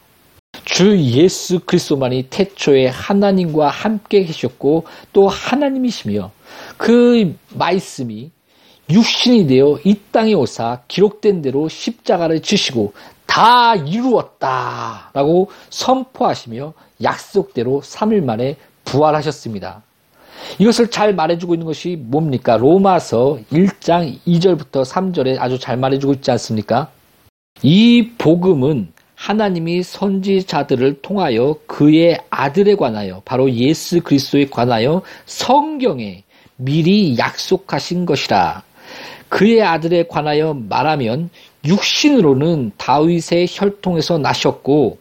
주 0.64 0.99
예수 0.99 1.61
그리스도만이 1.61 2.29
태초에 2.31 2.88
하나님과 2.88 3.68
함께 3.68 4.25
계셨고 4.25 4.85
또 5.12 5.29
하나님이시며 5.29 6.31
그 6.77 7.37
말씀이 7.55 8.31
육신이 8.88 9.46
되어 9.46 9.79
이 9.85 9.96
땅에 10.12 10.35
오사 10.35 10.83
기록된 10.88 11.42
대로 11.42 11.68
십자가를 11.68 12.40
지시고 12.40 12.92
다 13.27 13.75
이루었다 13.75 15.11
라고 15.12 15.51
선포하시며 15.70 16.72
약속대로 17.03 17.83
3일 17.83 18.22
만에 18.22 18.57
부활하셨습니다. 18.85 19.83
이것을 20.59 20.90
잘 20.90 21.14
말해주고 21.14 21.55
있는 21.55 21.66
것이 21.66 21.96
뭡니까? 21.96 22.57
로마서 22.57 23.38
1장 23.53 24.18
2절부터 24.27 24.85
3절에 24.85 25.37
아주 25.38 25.59
잘 25.59 25.77
말해주고 25.77 26.14
있지 26.14 26.31
않습니까? 26.31 26.90
이 27.62 28.11
복음은 28.18 28.92
하나님이 29.14 29.83
선지자들을 29.83 31.01
통하여 31.01 31.57
그의 31.66 32.18
아들에 32.29 32.75
관하여 32.75 33.22
바로 33.25 33.51
예수 33.51 34.03
그리스도에 34.03 34.46
관하여 34.46 35.03
성경에 35.25 36.22
미리 36.57 37.16
약속하신 37.18 38.07
것이라. 38.07 38.62
그의 39.29 39.62
아들에 39.62 40.05
관하여 40.05 40.55
말하면 40.55 41.31
육신으로는 41.64 42.72
다윗의 42.77 43.49
혈통에서 43.51 44.18
나셨고 44.18 44.99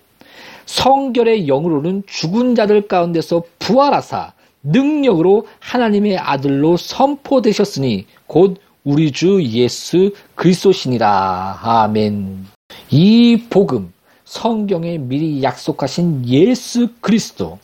성결의 0.66 1.48
영으로는 1.48 2.04
죽은 2.08 2.56
자들 2.56 2.88
가운데서 2.88 3.44
부활하사 3.60 4.34
능력으로 4.66 5.48
하나님의 5.60 6.18
아들로 6.18 6.78
선포되셨으니 6.78 8.06
곧 8.28 8.58
우리 8.84 9.12
주 9.12 9.42
예수 9.44 10.12
그리스도시니라. 10.36 11.60
아멘. 11.62 12.46
이 12.92 13.44
복음, 13.50 13.94
성경에 14.26 14.98
미리 14.98 15.42
약속하신 15.42 16.28
예수 16.28 16.90
그리스도, 17.00 17.58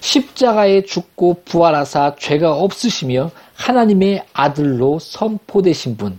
십자가에 0.00 0.82
죽고 0.82 1.42
부활하사 1.44 2.16
죄가 2.18 2.54
없으시며 2.54 3.30
하나님의 3.54 4.24
아들로 4.32 4.98
선포되신 4.98 5.96
분, 5.96 6.18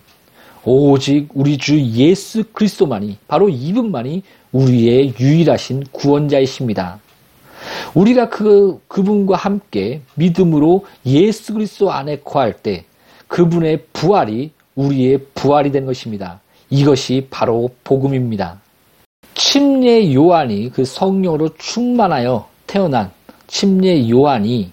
오직 0.63 1.27
우리 1.33 1.57
주 1.57 1.79
예수 1.79 2.43
그리스도만이, 2.51 3.17
바로 3.27 3.49
이분만이 3.49 4.23
우리의 4.51 5.13
유일하신 5.19 5.85
구원자이십니다. 5.91 6.99
우리가 7.95 8.29
그, 8.29 8.79
그분과 8.87 9.37
함께 9.37 10.01
믿음으로 10.15 10.85
예수 11.05 11.53
그리스도 11.53 11.91
안에 11.91 12.19
거할 12.19 12.53
때 12.53 12.85
그분의 13.27 13.85
부활이 13.93 14.51
우리의 14.75 15.19
부활이 15.33 15.71
된 15.71 15.85
것입니다. 15.85 16.41
이것이 16.69 17.27
바로 17.29 17.69
복음입니다. 17.83 18.59
침례 19.33 20.13
요한이 20.13 20.71
그 20.73 20.85
성령으로 20.85 21.49
충만하여 21.57 22.47
태어난 22.67 23.11
침례 23.47 24.09
요한이 24.09 24.71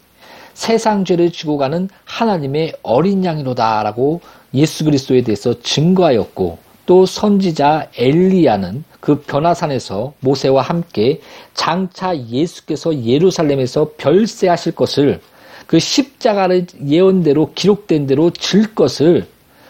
세상 0.54 1.04
죄를 1.04 1.30
지고 1.32 1.56
가는 1.56 1.88
하나님의 2.04 2.74
어린 2.82 3.24
양이로다라고 3.24 4.20
예수 4.54 4.85
그리스도에 4.85 5.22
대해서 5.22 5.58
증거하였고 5.61 6.58
또 6.87 7.06
선지자 7.06 7.88
엘리야는 7.96 8.85
그 9.02 9.20
변화산에서 9.20 10.14
모세와 10.20 10.62
함께 10.62 11.20
장차 11.54 12.16
예수께서 12.16 12.96
예루살렘에서 13.02 13.90
별세하실 13.98 14.76
것을 14.76 15.20
그 15.66 15.80
십자가를 15.80 16.68
예언대로 16.86 17.50
기록된 17.52 18.06
대로 18.06 18.30
질 18.30 18.76
것을 18.76 19.26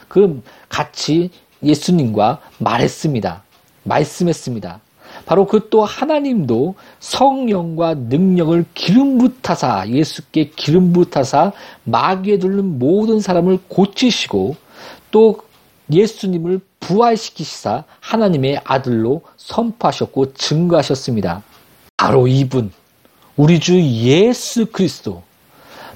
그 0.09 0.43
같이 0.69 1.31
예수님과 1.63 2.41
말했습니다. 2.59 3.43
말씀했습니다. 3.85 4.81
바로 5.25 5.47
그 5.47 5.69
또 5.71 5.83
하나님도 5.83 6.75
성령과 7.01 7.95
능력을 7.95 8.67
기름 8.75 9.17
붓하사 9.17 9.89
예수께 9.89 10.51
기름 10.55 10.93
붓하사 10.93 11.53
마귀에 11.85 12.39
들는 12.39 12.79
모든 12.79 13.21
사람을 13.21 13.61
고치시고 13.69 14.57
또 15.11 15.39
예수님을 15.93 16.61
부활시키시사 16.81 17.85
하나님의 18.01 18.61
아들로 18.65 19.23
선포하셨고 19.37 20.35
증거하셨습니다. 20.35 21.43
바로 21.97 22.27
이분 22.27 22.73
우리 23.37 23.61
주 23.61 23.81
예수 23.81 24.67
그리스도 24.67 25.23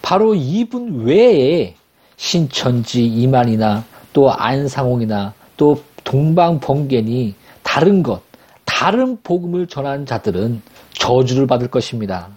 바로 0.03 0.35
이분 0.35 1.05
외에 1.05 1.75
신천지 2.17 3.05
이만이나 3.05 3.85
또 4.13 4.33
안상홍이나 4.33 5.35
또 5.57 5.83
동방번개니 6.05 7.35
다른 7.63 8.03
것, 8.03 8.23
다른 8.65 9.21
복음을 9.23 9.67
전하는 9.67 10.07
자들은 10.07 10.63
저주를 10.95 11.47
받을 11.47 11.69
것입니다. 11.69 12.29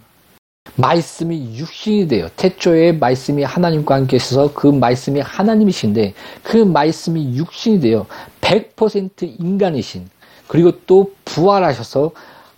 말씀이 0.79 1.57
육신이 1.57 2.07
돼요. 2.07 2.29
태초에 2.37 2.93
말씀이 2.93 3.43
하나님과 3.43 3.95
함께 3.95 4.15
있어서 4.15 4.53
그 4.53 4.67
말씀이 4.67 5.19
하나님이신데 5.19 6.13
그 6.41 6.57
말씀이 6.57 7.35
육신이 7.35 7.81
돼요. 7.81 8.05
100% 8.39 9.39
인간이신 9.39 10.09
그리고 10.47 10.71
또 10.87 11.11
부활하셔서 11.25 12.11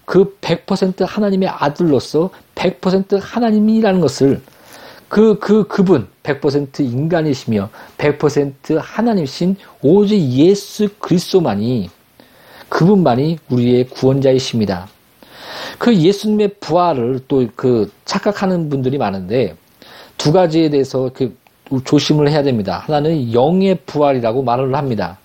그 0.05 0.37
100% 0.39 1.05
하나님의 1.05 1.49
아들로서 1.49 2.29
100% 2.55 3.19
하나님이라는 3.19 3.99
것을 4.01 4.41
그, 5.07 5.39
그, 5.39 5.67
그분, 5.67 6.07
100% 6.23 6.79
인간이시며 6.79 7.69
100% 7.97 8.79
하나님이신 8.79 9.57
오직 9.81 10.17
예수 10.21 10.87
그리스도만이 10.99 11.89
그분만이 12.69 13.39
우리의 13.49 13.87
구원자이십니다. 13.89 14.87
그 15.77 15.95
예수님의 15.95 16.55
부활을 16.59 17.21
또 17.27 17.45
그 17.55 17.91
착각하는 18.05 18.69
분들이 18.69 18.97
많은데 18.97 19.55
두 20.17 20.31
가지에 20.31 20.69
대해서 20.69 21.09
그 21.13 21.35
조심을 21.85 22.29
해야 22.29 22.43
됩니다. 22.43 22.83
하나는 22.85 23.33
영의 23.33 23.79
부활이라고 23.85 24.43
말을 24.43 24.75
합니다. 24.75 25.17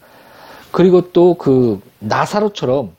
그리고 0.70 1.12
또 1.12 1.34
그 1.34 1.80
나사로처럼 1.98 2.94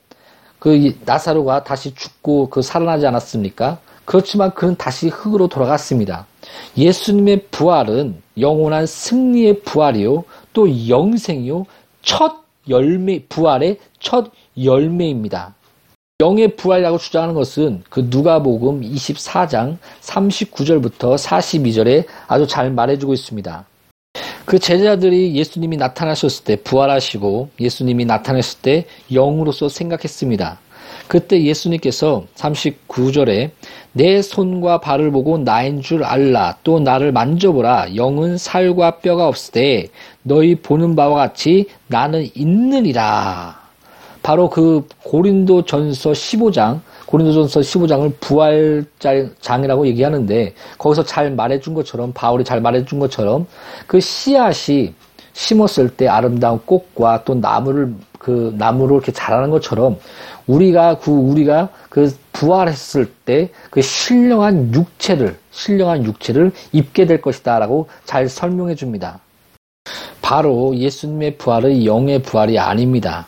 그 0.58 0.94
나사로가 1.04 1.64
다시 1.64 1.94
죽고 1.94 2.50
그 2.50 2.62
살아나지 2.62 3.06
않았습니까? 3.06 3.78
그렇지만 4.04 4.52
그는 4.54 4.74
다시 4.76 5.08
흙으로 5.08 5.48
돌아갔습니다. 5.48 6.26
예수님의 6.76 7.46
부활은 7.50 8.22
영원한 8.40 8.86
승리의 8.86 9.60
부활이요, 9.60 10.24
또 10.52 10.88
영생이요, 10.88 11.66
첫 12.02 12.42
열매, 12.68 13.22
부활의 13.28 13.78
첫 14.00 14.30
열매입니다. 14.62 15.54
영의 16.20 16.56
부활이라고 16.56 16.98
주장하는 16.98 17.32
것은 17.32 17.84
그 17.88 18.08
누가복음 18.10 18.80
24장 18.80 19.76
39절부터 20.00 21.16
42절에 21.16 22.06
아주 22.26 22.44
잘 22.48 22.72
말해주고 22.72 23.14
있습니다. 23.14 23.64
그 24.44 24.58
제자들이 24.58 25.36
예수님이 25.36 25.76
나타나셨을 25.76 26.42
때 26.42 26.56
부활하시고 26.56 27.50
예수님이 27.60 28.04
나타났을 28.04 28.62
때 28.62 28.86
영으로서 29.12 29.68
생각했습니다. 29.68 30.58
그때 31.06 31.40
예수님께서 31.40 32.26
39절에 32.34 33.52
내 33.92 34.20
손과 34.20 34.80
발을 34.80 35.12
보고 35.12 35.38
나인 35.38 35.82
줄 35.82 36.02
알라 36.02 36.56
또 36.64 36.80
나를 36.80 37.12
만져보라 37.12 37.94
영은 37.94 38.38
살과 38.38 38.98
뼈가 38.98 39.28
없을 39.28 39.52
때 39.52 39.88
너희 40.24 40.56
보는 40.56 40.96
바와 40.96 41.14
같이 41.14 41.66
나는 41.86 42.28
있느니라 42.34 43.67
바로 44.28 44.50
그 44.50 44.86
고린도 45.04 45.64
전서 45.64 46.12
15장 46.12 46.80
고린도전서 47.06 47.60
15장을 47.60 48.12
부활장이라고 48.20 49.86
얘기하는데 49.86 50.52
거기서 50.76 51.02
잘 51.06 51.30
말해준 51.30 51.72
것처럼 51.72 52.12
바울이 52.12 52.44
잘 52.44 52.60
말해준 52.60 52.98
것처럼 52.98 53.46
그 53.86 54.00
씨앗이 54.00 54.92
심었을 55.32 55.88
때 55.96 56.08
아름다운 56.08 56.60
꽃과 56.66 57.24
또 57.24 57.36
나무를 57.36 57.94
그 58.18 58.54
나무로 58.58 58.96
이렇게 58.96 59.12
자라는 59.12 59.48
것처럼 59.48 59.98
우리가 60.46 60.98
그 60.98 61.10
우리가 61.10 61.70
그 61.88 62.14
부활했을 62.34 63.06
때 63.24 63.50
그 63.70 63.80
신령한 63.80 64.74
육체를 64.74 65.38
신령한 65.52 66.04
육체를 66.04 66.52
입게 66.72 67.06
될 67.06 67.22
것이다라고 67.22 67.88
잘 68.04 68.28
설명해 68.28 68.74
줍니다. 68.74 69.20
바로 70.20 70.76
예수님의 70.76 71.38
부활은 71.38 71.86
영의 71.86 72.20
부활이 72.20 72.58
아닙니다. 72.58 73.26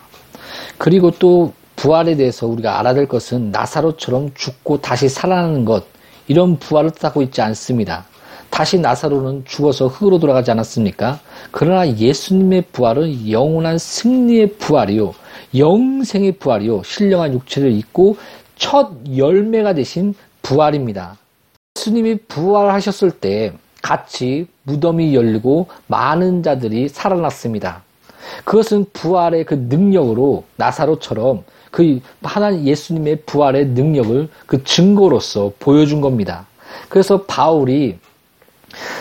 그리고 0.81 1.11
또 1.11 1.53
부활에 1.77 2.17
대해서 2.17 2.47
우리가 2.47 2.79
알아야 2.79 2.95
될 2.95 3.07
것은 3.07 3.51
나사로처럼 3.51 4.31
죽고 4.35 4.81
다시 4.81 5.11
살아나는 5.11 5.67
것 5.67 5.85
이런 6.27 6.59
부활을 6.59 6.93
뜻하고 6.93 7.21
있지 7.21 7.43
않습니다. 7.43 8.07
다시 8.49 8.79
나사로는 8.79 9.45
죽어서 9.45 9.89
흙으로 9.89 10.19
돌아가지 10.19 10.51
않았습니까? 10.51 11.21
그러나 11.51 11.87
예수님의 11.87 12.65
부활은 12.73 13.31
영원한 13.31 13.77
승리의 13.77 14.55
부활이요. 14.55 15.13
영생의 15.55 16.33
부활이요. 16.39 16.83
신령한 16.83 17.35
육체를 17.35 17.73
입고 17.73 18.17
첫 18.57 18.93
열매가 19.15 19.75
되신 19.75 20.15
부활입니다. 20.41 21.19
예수님이 21.77 22.21
부활하셨을 22.27 23.11
때 23.11 23.53
같이 23.83 24.47
무덤이 24.63 25.15
열리고 25.15 25.67
많은 25.89 26.43
자들이 26.43 26.89
살아났습니다. 26.89 27.83
그것은 28.45 28.87
부활의 28.93 29.45
그 29.45 29.55
능력으로 29.69 30.45
나사로처럼 30.57 31.45
그 31.71 32.01
하나님 32.23 32.67
예수님의 32.67 33.23
부활의 33.27 33.67
능력을 33.69 34.29
그 34.47 34.65
증거로서 34.65 35.53
보여준 35.59 36.01
겁니다. 36.01 36.47
그래서 36.89 37.23
바울이 37.23 37.99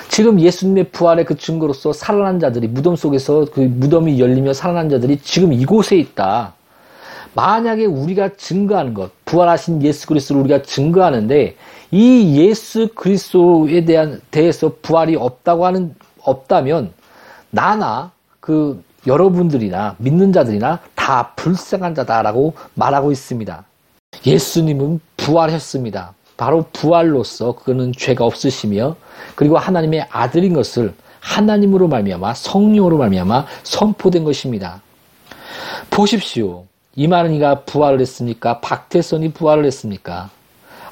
지금 0.10 0.40
예수님의 0.40 0.90
부활의 0.92 1.26
그 1.26 1.38
증거로서 1.38 1.94
살아난 1.94 2.40
자들이 2.40 2.68
무덤 2.68 2.96
속에서 2.96 3.46
그 3.54 3.60
무덤이 3.60 4.20
열리며 4.20 4.54
살아난 4.54 4.90
자들이 4.90 5.20
지금 5.22 5.54
이곳에 5.54 5.98
있다. 5.98 6.54
만약에 7.34 7.86
우리가 7.86 8.30
증거하는 8.38 8.94
것, 8.94 9.12
부활하신 9.26 9.84
예수 9.84 10.08
그리스도를 10.08 10.42
우리가 10.42 10.64
증거하는데 10.64 11.56
이 11.92 12.38
예수 12.40 12.90
그리스도에 12.96 13.86
대한 13.86 14.22
대해서 14.32 14.74
부활이 14.82 15.16
없다고 15.16 15.66
하는 15.66 15.96
없다면 16.22 16.92
나나 17.52 18.12
그 18.40 18.84
여러분들이나 19.08 19.96
믿는 19.98 20.34
자들이나 20.34 20.80
다 20.96 21.34
불쌍한 21.36 21.96
자다라고 21.96 22.54
말하고 22.74 23.12
있습니다. 23.12 23.64
예수님은 24.26 25.00
부활했습니다. 25.18 26.14
바로 26.38 26.66
부활로서 26.72 27.54
그는 27.54 27.92
죄가 27.92 28.26
없으시며 28.26 28.96
그리고 29.36 29.58
하나님의 29.58 30.08
아들인 30.10 30.54
것을 30.54 30.94
하나님으로 31.20 31.88
말미암아 31.88 32.34
성령으로 32.34 32.98
말미암아 32.98 33.46
선포된 33.64 34.24
것입니다. 34.24 34.82
보십시오. 35.90 36.66
이만희가 36.96 37.62
부활을 37.62 38.00
했습니까? 38.02 38.60
박태선이 38.62 39.34
부활을 39.34 39.66
했습니까? 39.66 40.30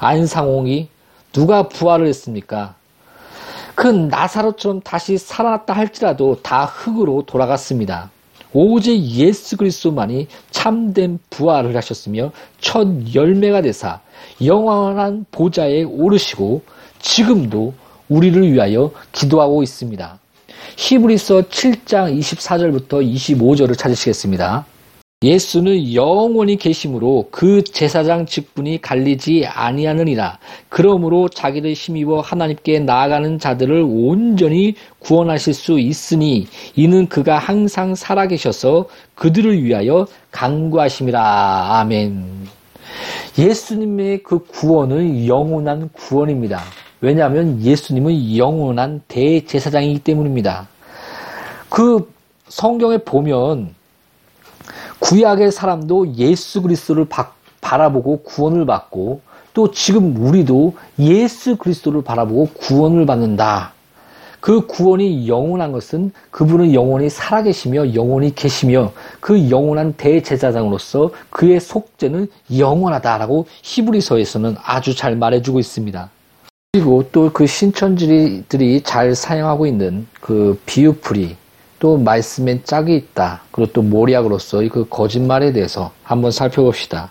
안상홍이 0.00 0.88
누가 1.32 1.68
부활을 1.68 2.06
했습니까? 2.06 2.74
그 3.78 3.86
나사로처럼 3.86 4.80
다시 4.80 5.16
살아났다 5.18 5.72
할지라도 5.72 6.42
다 6.42 6.64
흙으로 6.64 7.22
돌아갔습니다. 7.24 8.10
오직 8.52 9.00
예수 9.00 9.56
그리스도만이 9.56 10.26
참된 10.50 11.20
부활을 11.30 11.76
하셨으며 11.76 12.32
첫 12.60 12.88
열매가 13.14 13.62
되사 13.62 14.00
영원한 14.44 15.26
보좌에 15.30 15.84
오르시고 15.84 16.62
지금도 16.98 17.72
우리를 18.08 18.52
위하여 18.52 18.90
기도하고 19.12 19.62
있습니다. 19.62 20.18
히브리서 20.76 21.42
7장 21.42 22.18
24절부터 22.18 23.08
25절을 23.14 23.78
찾으시겠습니다. 23.78 24.66
예수는 25.20 25.94
영원히 25.94 26.54
계심으로 26.54 27.26
그 27.32 27.64
제사장 27.64 28.24
직분이 28.24 28.80
갈리지 28.80 29.46
아니하느니라. 29.46 30.38
그러므로 30.68 31.28
자기를 31.28 31.72
힘입어 31.72 32.20
하나님께 32.20 32.78
나아가는 32.78 33.36
자들을 33.40 33.84
온전히 33.84 34.76
구원하실 35.00 35.54
수 35.54 35.80
있으니 35.80 36.46
이는 36.76 37.08
그가 37.08 37.36
항상 37.36 37.96
살아계셔서 37.96 38.86
그들을 39.16 39.60
위하여 39.60 40.06
강구하심이라. 40.30 41.80
아멘. 41.80 42.46
예수님의 43.36 44.22
그 44.22 44.38
구원은 44.46 45.26
영원한 45.26 45.88
구원입니다. 45.94 46.62
왜냐하면 47.00 47.60
예수님은 47.60 48.36
영원한 48.36 49.02
대제사장이기 49.08 49.98
때문입니다. 49.98 50.68
그 51.68 52.08
성경에 52.46 52.98
보면 52.98 53.74
구약의 55.00 55.52
사람도 55.52 56.14
예수 56.16 56.62
그리스도를 56.62 57.06
바라보고 57.60 58.22
구원을 58.22 58.66
받고 58.66 59.20
또 59.54 59.70
지금 59.70 60.16
우리도 60.16 60.74
예수 60.98 61.56
그리스도를 61.56 62.02
바라보고 62.02 62.48
구원을 62.54 63.06
받는다. 63.06 63.72
그 64.40 64.66
구원이 64.66 65.26
영원한 65.28 65.72
것은 65.72 66.12
그분은 66.30 66.72
영원히 66.72 67.10
살아계시며 67.10 67.94
영원히 67.94 68.34
계시며 68.34 68.92
그 69.18 69.50
영원한 69.50 69.94
대제사장으로서 69.94 71.10
그의 71.30 71.60
속죄는 71.60 72.28
영원하다라고 72.56 73.46
히브리서에서는 73.62 74.56
아주 74.62 74.94
잘 74.94 75.16
말해주고 75.16 75.58
있습니다. 75.58 76.10
그리고 76.72 77.04
또 77.10 77.30
그 77.32 77.46
신천지들이 77.46 78.82
잘 78.82 79.14
사용하고 79.14 79.66
있는 79.66 80.06
그 80.20 80.60
비유풀이 80.66 81.36
또 81.78 81.96
말씀에 81.96 82.62
짝이 82.64 82.96
있다. 82.96 83.42
그리고 83.50 83.72
또 83.72 83.82
모략으로서 83.82 84.62
그 84.70 84.86
거짓말에 84.88 85.52
대해서 85.52 85.92
한번 86.02 86.30
살펴봅시다. 86.30 87.10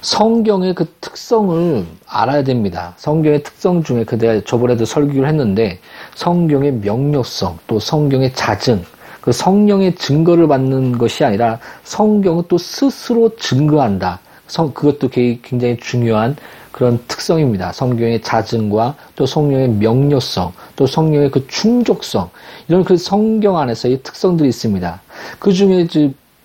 성경의 0.00 0.74
그 0.74 0.86
특성을 1.00 1.86
알아야 2.06 2.44
됩니다. 2.44 2.92
성경의 2.98 3.42
특성 3.42 3.82
중에 3.82 4.04
그 4.04 4.18
내가 4.18 4.42
저번에도 4.44 4.84
설교를 4.84 5.26
했는데 5.26 5.78
성경의 6.14 6.72
명료성 6.72 7.58
또 7.66 7.78
성경의 7.78 8.34
잦은 8.34 8.84
그 9.22 9.32
성령의 9.32 9.94
증거를 9.94 10.46
받는 10.48 10.98
것이 10.98 11.24
아니라 11.24 11.58
성경은 11.84 12.44
또 12.48 12.58
스스로 12.58 13.34
증거한다. 13.36 14.20
성, 14.46 14.74
그것도 14.74 15.08
굉장히 15.08 15.78
중요한 15.78 16.36
그런 16.74 16.98
특성입니다. 17.06 17.70
성경의 17.70 18.20
잦음과 18.20 18.96
또 19.14 19.26
성령의 19.26 19.68
명료성, 19.68 20.52
또 20.74 20.88
성령의 20.88 21.30
그 21.30 21.46
충족성, 21.46 22.30
이런 22.66 22.82
그 22.82 22.96
성경 22.96 23.58
안에서의 23.58 24.02
특성들이 24.02 24.48
있습니다. 24.48 25.00
그 25.38 25.52
중에 25.52 25.86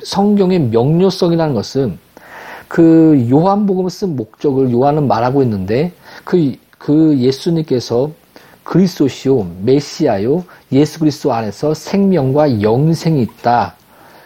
성경의 0.04 0.60
명료성이라는 0.60 1.56
것은 1.56 1.98
그 2.68 3.28
요한복음을 3.28 3.90
쓴 3.90 4.16
목적을 4.16 4.72
요한은 4.72 5.08
말하고 5.08 5.42
있는데 5.42 5.94
그, 6.24 6.54
그 6.78 7.18
예수님께서 7.18 8.12
그리스도시요, 8.64 9.48
메시아요, 9.64 10.46
예수 10.72 11.00
그리스도 11.00 11.34
안에서 11.34 11.74
생명과 11.74 12.62
영생이 12.62 13.20
있다. 13.24 13.74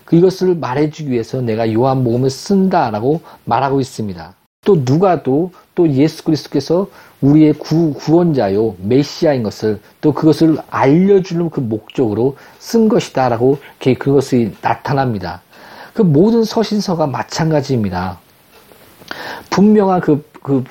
그 0.03 0.17
이것을 0.17 0.55
말해주기 0.55 1.11
위해서 1.11 1.39
내가 1.39 1.71
요한복음을 1.71 2.29
쓴다라고 2.29 3.21
말하고 3.45 3.79
있습니다. 3.79 4.42
또 4.63 4.81
누가도 4.85 5.51
또 5.75 5.89
예수 5.89 6.23
그리스도께서 6.23 6.87
우리의 7.21 7.53
구, 7.53 7.93
구원자요 7.93 8.75
메시아인 8.79 9.43
것을 9.43 9.79
또 10.01 10.13
그것을 10.13 10.57
알려주는 10.69 11.49
그 11.49 11.59
목적으로 11.59 12.37
쓴 12.59 12.89
것이다라고 12.89 13.59
그것이 13.79 14.53
나타납니다. 14.61 15.41
그 15.93 16.01
모든 16.01 16.43
서신서가 16.43 17.07
마찬가지입니다. 17.07 18.19
분명한 19.49 20.01
그, 20.01 20.27
그 20.41 20.63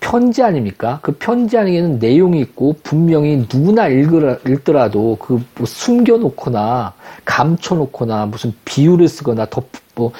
편지 0.00 0.42
아닙니까? 0.42 1.00
그 1.02 1.12
편지 1.12 1.58
안에는 1.58 1.98
내용이 1.98 2.40
있고 2.40 2.76
분명히 2.82 3.46
누구나 3.52 3.88
읽더라도 3.88 5.16
그 5.16 5.42
뭐 5.56 5.66
숨겨놓거나 5.66 6.94
감춰놓거나 7.24 8.26
무슨 8.26 8.54
비유를 8.64 9.08
쓰거나 9.08 9.46
덮, 9.50 9.66
뭐 9.98 10.12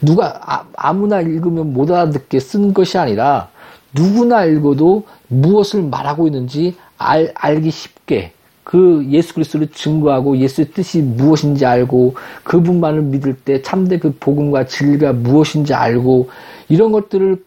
누가 0.00 0.66
아, 0.76 0.92
무나 0.92 1.22
읽으면 1.22 1.72
못 1.72 1.90
알아듣게 1.90 2.38
쓴 2.38 2.74
것이 2.74 2.98
아니라 2.98 3.48
누구나 3.94 4.44
읽어도 4.44 5.04
무엇을 5.28 5.82
말하고 5.82 6.26
있는지 6.26 6.76
알, 6.98 7.32
알기 7.34 7.70
쉽게 7.70 8.32
그 8.62 9.04
예수 9.10 9.34
그리스도를 9.34 9.68
증거하고 9.68 10.36
예수의 10.36 10.70
뜻이 10.70 11.02
무엇인지 11.02 11.64
알고 11.66 12.14
그분만을 12.44 13.02
믿을 13.02 13.34
때 13.34 13.62
참된 13.62 13.98
그 13.98 14.14
복음과 14.20 14.66
진리가 14.66 15.14
무엇인지 15.14 15.74
알고 15.74 16.28
이런 16.68 16.92
것들을 16.92 17.42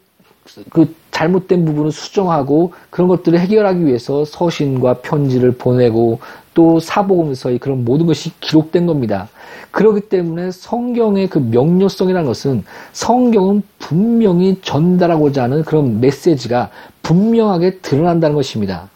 그 0.72 0.94
잘못된 1.16 1.64
부분을 1.64 1.94
수정하고 1.94 2.74
그런 2.90 3.08
것들을 3.08 3.40
해결하기 3.40 3.86
위해서 3.86 4.26
서신과 4.26 4.96
편지를 4.96 5.54
보내고 5.54 6.20
또 6.54 6.82
사복음서의 6.82 7.60
그런 7.60 7.86
모든 7.86 8.06
것이 8.06 8.38
기록된 8.42 8.86
겁니다. 8.86 9.30
그렇기 9.72 10.10
때문에 10.10 10.52
성경의 10.52 11.30
그 11.30 11.40
명료성이라는 11.40 12.28
것은 12.28 12.66
성경은 12.92 13.64
분명히 13.80 14.60
전달하고자 14.62 15.44
하는 15.44 15.64
그런 15.64 16.02
메시지가 16.02 16.70
분명하게 17.02 17.80
드러난다는 17.80 18.36
것입니다. 18.36 18.90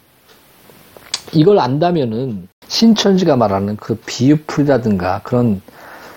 이걸 1.31 1.57
안다면은 1.59 2.49
신천지가 2.67 3.37
말하는 3.37 3.77
그 3.77 3.95
비유풀이라든가 4.05 5.21
그런 5.23 5.61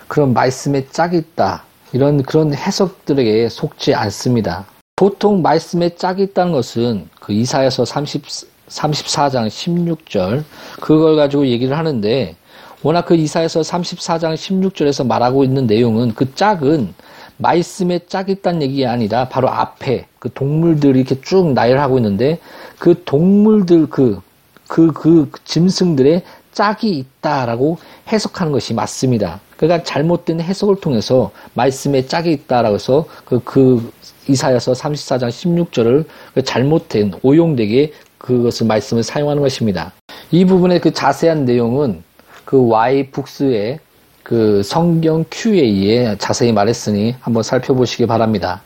그런 0.08 0.32
말씀에 0.32 0.88
짝이 0.88 1.18
있다 1.18 1.62
이런 1.92 2.24
그런 2.24 2.54
해석들에게 2.54 3.48
속지 3.48 3.94
않습니다. 3.94 4.71
보통 5.02 5.42
말씀에 5.42 5.96
짝이 5.96 6.22
있다는 6.22 6.52
것은 6.52 7.08
그 7.18 7.32
이사야서 7.32 7.84
30, 7.84 8.22
34장 8.68 9.48
16절 9.48 10.44
그걸 10.80 11.16
가지고 11.16 11.44
얘기를 11.48 11.76
하는데 11.76 12.36
워낙 12.84 13.04
그 13.04 13.16
이사에서 13.16 13.62
34장 13.62 14.34
16절에서 14.34 15.04
말하고 15.04 15.42
있는 15.42 15.66
내용은 15.66 16.14
그 16.14 16.32
짝은 16.36 16.94
말씀에 17.38 18.06
짝이 18.06 18.30
있다는 18.30 18.62
얘기가 18.62 18.92
아니라 18.92 19.28
바로 19.28 19.48
앞에 19.48 20.06
그 20.20 20.32
동물들이 20.32 21.00
이렇게 21.00 21.20
쭉 21.20 21.52
나열하고 21.52 21.98
있는데 21.98 22.38
그 22.78 23.02
동물들 23.04 23.88
그, 23.90 24.20
그, 24.68 24.92
그 24.92 25.32
짐승들의 25.42 26.22
짝이 26.52 26.90
있다라고 26.90 27.78
해석하는 28.06 28.52
것이 28.52 28.72
맞습니다. 28.72 29.40
그러니까 29.56 29.82
잘못된 29.84 30.40
해석을 30.40 30.80
통해서 30.80 31.32
말씀에 31.54 32.06
짝이 32.06 32.30
있다라고 32.32 32.76
해서 32.76 33.06
그, 33.24 33.40
그 33.44 33.92
이사야서 34.28 34.72
34장 34.72 35.28
16절을 35.28 36.04
그 36.34 36.42
잘못된 36.44 37.14
오용되게 37.22 37.92
그것을 38.18 38.66
말씀을 38.66 39.02
사용하는 39.02 39.42
것입니다. 39.42 39.92
이 40.30 40.44
부분의 40.44 40.80
그 40.80 40.92
자세한 40.92 41.44
내용은 41.44 42.02
그 42.44 42.68
Y 42.68 43.10
북스의 43.10 43.80
그 44.22 44.62
성경 44.62 45.24
QA에 45.30 46.16
자세히 46.18 46.52
말했으니 46.52 47.16
한번 47.20 47.42
살펴보시기 47.42 48.06
바랍니다. 48.06 48.62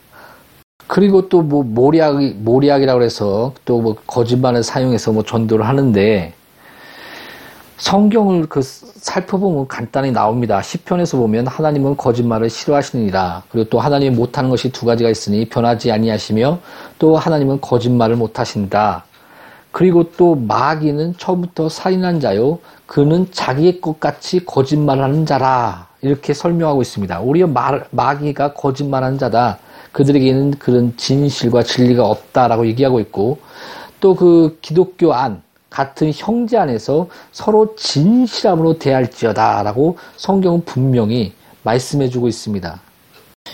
그리고 0.87 1.29
또 1.29 1.43
뭐 1.43 1.65
모략 1.65 2.23
모략이라고 2.23 3.03
해서 3.03 3.53
또 3.65 3.81
뭐 3.81 3.97
거짓말을 4.07 4.63
사용해서 4.63 5.13
뭐 5.13 5.23
전도를 5.25 5.67
하는데 5.67 6.33
성경을 7.79 8.47
그 8.47 8.63
살펴보면 8.63 9.69
간단히 9.69 10.11
나옵니다. 10.11 10.63
시편에서 10.63 11.19
보면 11.19 11.47
하나님은 11.47 11.97
거짓말을 11.97 12.49
싫어하시느니라. 12.49 13.43
그리고 13.51 13.69
또 13.69 13.79
하나님이 13.81 14.17
못하는 14.17 14.49
것이 14.49 14.73
두 14.73 14.87
가지가 14.87 15.11
있으니 15.11 15.47
변하지 15.49 15.93
아니하시며 15.93 16.59
또 16.99 17.17
하나님은 17.17 17.61
거짓말을 17.61 18.17
못하신다. 18.17 19.05
그리고 19.73 20.11
또 20.13 20.35
마귀는 20.35 21.17
처음부터 21.19 21.69
살인한 21.69 22.19
자요. 22.19 22.61
그는 22.87 23.27
자기의 23.31 23.83
것 23.83 24.01
같이 24.01 24.47
거짓말하는 24.47 25.27
자라. 25.27 25.89
이렇게 26.01 26.33
설명하고 26.33 26.81
있습니다. 26.81 27.21
오히려 27.21 27.47
마귀가 27.91 28.55
거짓말하는 28.55 29.19
자다. 29.19 29.59
그들에게는 29.93 30.53
그런 30.53 30.97
진실과 30.97 31.63
진리가 31.63 32.07
없다라고 32.07 32.67
얘기하고 32.69 33.01
있고 33.01 33.39
또 34.01 34.15
그 34.15 34.59
기독교 34.63 35.13
안 35.13 35.43
같은 35.77 36.11
형제 36.15 36.57
안에서 36.57 37.07
서로 37.33 37.77
진실함으로 37.77 38.79
대할지어다라고 38.79 39.99
성경은 40.17 40.65
분명히 40.65 41.35
말씀해주고 41.65 42.29
있습니다. 42.29 42.81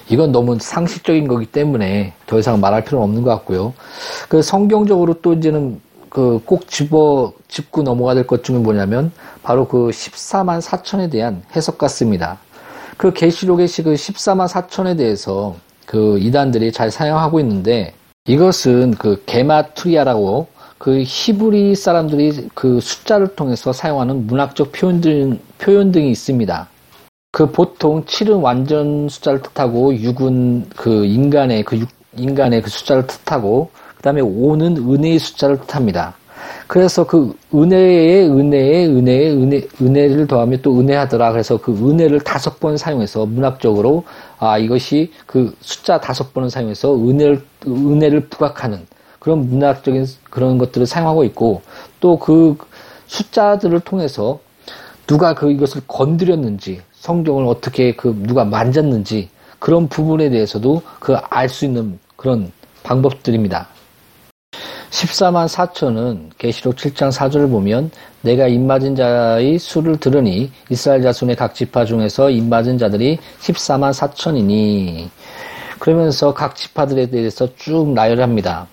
이건 0.09 0.31
너무 0.31 0.57
상식적인 0.57 1.27
거기 1.27 1.47
때문에 1.47 2.13
더 2.29 2.39
이상 2.39 2.61
말할 2.61 2.85
필요는 2.85 3.05
없는 3.09 3.23
것 3.25 3.31
같고요. 3.31 3.75
그 4.29 4.41
성경적으로 4.41 5.15
또 5.15 5.33
이제는 5.33 5.81
그 6.09 6.39
꼭 6.47 6.69
집어 6.69 7.33
짚고 7.49 7.83
넘어가야 7.83 8.15
될 8.15 8.27
것 8.29 8.45
중에 8.45 8.59
뭐냐면 8.59 9.11
바로 9.43 9.67
그 9.67 9.89
14만 9.89 10.63
4천에 10.63 11.11
대한 11.11 11.43
해석 11.57 11.77
같습니다. 11.77 12.39
그 12.99 13.13
계시록의 13.13 13.67
그 13.67 13.95
14만 13.95 14.47
4천에 14.47 14.97
대해서 14.97 15.57
그 15.87 16.21
이단들이 16.21 16.71
잘 16.71 16.93
사용하고 16.93 17.41
있는데 17.41 17.95
이것은 18.27 18.93
그 18.93 19.25
게마투리아라고 19.27 20.52
그 20.83 21.05
히브리 21.07 21.77
사람들이 21.77 22.49
그 22.55 22.81
숫자를 22.81 23.37
통해서 23.37 23.73
사용하는 23.73 24.27
문학적 24.27 24.73
표현들, 24.73 25.39
표현 25.59 25.93
등이 25.93 26.11
있습니다. 26.11 26.69
그 27.31 27.53
보통 27.53 28.05
7은 28.05 28.43
완전 28.43 29.09
숫자를 29.09 29.43
뜻하고 29.43 29.93
6은 29.93 30.65
그 30.75 31.05
인간의 31.05 31.63
그 31.63 31.79
6, 31.79 31.89
인간의 32.17 32.63
그 32.63 32.69
숫자를 32.69 33.07
뜻하고 33.07 33.71
그 33.97 34.03
다음에 34.03 34.23
5는 34.23 34.77
은혜의 34.79 35.21
숫자를 35.21 35.61
뜻합니다. 35.61 36.17
그래서 36.67 37.07
그 37.07 37.33
은혜의 37.55 38.29
은혜의 38.29 38.89
은혜의 38.89 39.31
은혜 39.37 39.69
은혜를 39.81 40.27
더하면 40.27 40.63
또 40.63 40.81
은혜하더라. 40.81 41.31
그래서 41.31 41.59
그 41.59 41.71
은혜를 41.71 42.23
다섯 42.23 42.59
번 42.59 42.77
사용해서 42.77 43.25
문학적으로 43.27 44.03
아 44.41 44.59
이것이 44.59 45.13
그 45.27 45.55
숫자 45.61 46.01
다섯 46.01 46.35
번을 46.35 46.51
사용해서 46.51 46.97
은혜를 46.97 47.41
은혜를 47.69 48.27
부각하는 48.31 48.85
그런 49.23 49.49
문학적인 49.49 50.05
그런 50.31 50.59
것들을 50.59 50.85
사용하고 50.85 51.23
있고 51.25 51.63
또 52.01 52.19
그 52.19 52.57
숫자들을 53.07 53.79
통해서 53.81 54.41
누가 55.07 55.35
그 55.35 55.53
이것을 55.53 55.83
건드렸는지 55.87 56.81
성경을 56.93 57.47
어떻게 57.47 57.95
그 57.95 58.17
누가 58.27 58.45
만졌는지 58.45 59.29
그런 59.61 59.87
부분에 59.89 60.29
대해서도 60.31 60.83
그 60.99 61.17
알 61.31 61.49
수 61.49 61.65
있는 61.67 62.01
그런 62.17 62.51
방법들입니다. 62.83 63.69
14만 64.91 65.47
4천은 65.47 66.31
계시록 66.37 66.75
7장 66.77 67.13
4절을 67.13 67.49
보면 67.49 67.93
내가 68.23 68.49
입맞은 68.49 68.97
자의 68.97 69.59
수를 69.59 69.99
들으니 69.99 70.51
이스라엘 70.69 71.03
자손의 71.03 71.37
각 71.37 71.55
지파 71.55 71.85
중에서 71.85 72.29
입맞은 72.31 72.79
자들이 72.79 73.19
14만 73.41 73.93
4천이니 73.93 75.09
그러면서 75.79 76.35
각 76.35 76.57
지파들에 76.57 77.07
대해서 77.07 77.49
쭉 77.57 77.93
나열합니다. 77.93 78.67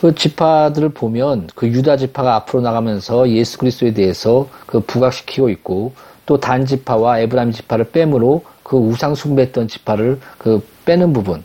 그 0.00 0.14
지파들을 0.14 0.90
보면 0.90 1.48
그 1.54 1.68
유다 1.68 1.96
지파가 1.96 2.34
앞으로 2.36 2.62
나가면서 2.62 3.28
예수 3.30 3.58
그리스도에 3.58 3.92
대해서 3.94 4.48
그 4.66 4.80
부각시키고 4.80 5.48
있고 5.50 5.92
또 6.26 6.38
단 6.38 6.64
지파와 6.64 7.18
에브라임 7.20 7.50
지파를 7.50 7.90
빼므로 7.90 8.44
그 8.62 8.76
우상 8.76 9.16
숭배했던 9.16 9.66
지파를 9.66 10.20
그 10.38 10.64
빼는 10.84 11.12
부분 11.12 11.42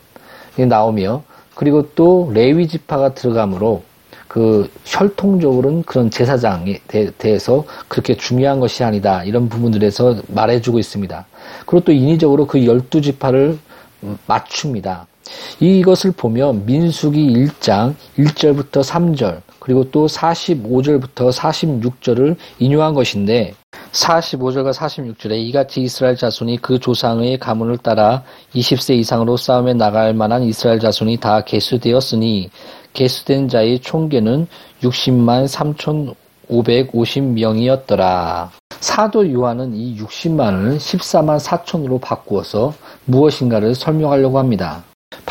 나오며 0.58 1.24
그리고 1.56 1.90
또 1.96 2.30
레위 2.34 2.68
지파가 2.68 3.16
들어가므로 3.16 3.84
그 4.28 4.70
혈통적으로는 4.86 5.84
그런 5.84 6.12
제사장에 6.12 6.82
대 6.88 7.12
해서 7.24 7.66
그렇게 7.88 8.16
중요한 8.16 8.60
것이 8.60 8.84
아니다 8.84 9.24
이런 9.24 9.50
부분들에서 9.50 10.18
말해주고 10.28 10.78
있습니다. 10.78 11.26
그리고 11.66 11.84
또 11.84 11.92
인위적으로 11.92 12.46
그 12.46 12.66
열두 12.66 13.02
지파를 13.02 13.58
맞춥니다. 14.28 15.08
이것을 15.60 16.12
보면 16.12 16.66
민수기 16.66 17.34
1장 17.34 17.96
1절부터 18.18 18.84
3절 18.84 19.42
그리고 19.60 19.90
또 19.90 20.08
45절부터 20.08 21.32
46절을 21.32 22.36
인용한 22.60 22.94
것인데 22.94 23.54
45절과 23.92 24.74
46절에 24.74 25.38
이같이 25.38 25.82
이스라엘 25.82 26.16
자손이 26.16 26.58
그 26.58 26.80
조상의 26.80 27.40
가문을 27.40 27.78
따라 27.78 28.24
20세 28.54 28.96
이상으로 28.98 29.38
싸움에 29.38 29.74
나갈 29.74 30.14
만한 30.14 30.44
이스라엘 30.44 30.80
자손이 30.80 31.18
다 31.18 31.42
개수되었으니 31.42 32.50
개수된 32.94 33.50
자의 33.50 33.80
총계는 33.80 34.48
60만 34.82 35.48
3,550명이었더라. 36.48 38.50
사도 38.80 39.32
요한은 39.32 39.76
이 39.76 39.98
60만을 39.98 40.78
14만 40.78 41.40
4천으로 41.40 42.00
바꾸어서 42.00 42.74
무엇인가를 43.06 43.76
설명하려고 43.76 44.40
합니다. 44.40 44.84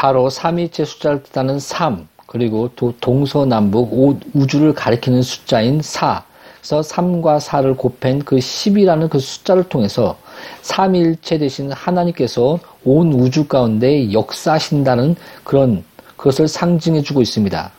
바로 0.05 0.29
삼위체 0.29 0.85
숫자를 0.85 1.23
뜻하는 1.23 1.59
3, 1.59 2.07
그리고 2.27 2.69
동서남북 3.01 4.21
우주를 4.35 4.75
가리키는 4.75 5.23
숫자인 5.23 5.81
4, 5.81 6.23
그래서 6.61 6.83
3과 6.83 7.41
4를 7.41 7.75
곱한 7.75 8.19
그 8.19 8.37
10이라는 8.37 9.09
그 9.09 9.19
숫자를 9.19 9.65
통해서 9.65 10.19
삼일체 10.61 11.39
대신 11.39 11.73
하나님께서 11.73 12.59
온 12.85 13.15
우주 13.15 13.49
가운데 13.49 14.13
역사하신다는 14.13 15.17
그런 15.43 15.83
그것을 16.19 16.49
상징해 16.49 17.01
주고 17.01 17.23
있습니다. 17.23 17.73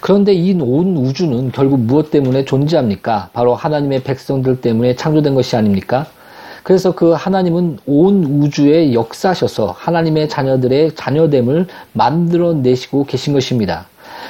그런데 0.00 0.32
이 0.32 0.58
온 0.58 0.96
우주는 0.96 1.52
결국 1.52 1.80
무엇 1.80 2.10
때문에 2.10 2.46
존재합니까? 2.46 3.28
바로 3.34 3.54
하나님의 3.54 4.04
백성들 4.04 4.62
때문에 4.62 4.96
창조된 4.96 5.34
것이 5.34 5.54
아닙니까? 5.54 6.06
그래서 6.62 6.92
그 6.92 7.12
하나님은 7.12 7.78
온 7.86 8.24
우주에 8.24 8.92
역사하셔서 8.92 9.74
하나님의 9.76 10.28
자녀들의 10.28 10.94
자녀됨을 10.94 11.66
만들어내시고 11.92 13.04
계신 13.04 13.32
것입니다. 13.32 13.86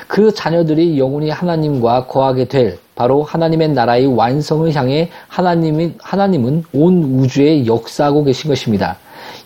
그 0.08 0.32
자녀들이 0.32 0.98
영원히 0.98 1.30
하나님과 1.30 2.06
거하게 2.06 2.46
될 2.46 2.78
바로 2.94 3.22
하나님의 3.22 3.70
나라의 3.70 4.06
완성을 4.06 4.72
향해 4.74 5.10
하나님은, 5.28 5.96
하나님은 6.00 6.64
온 6.72 7.02
우주에 7.20 7.66
역사하고 7.66 8.24
계신 8.24 8.48
것입니다. 8.48 8.96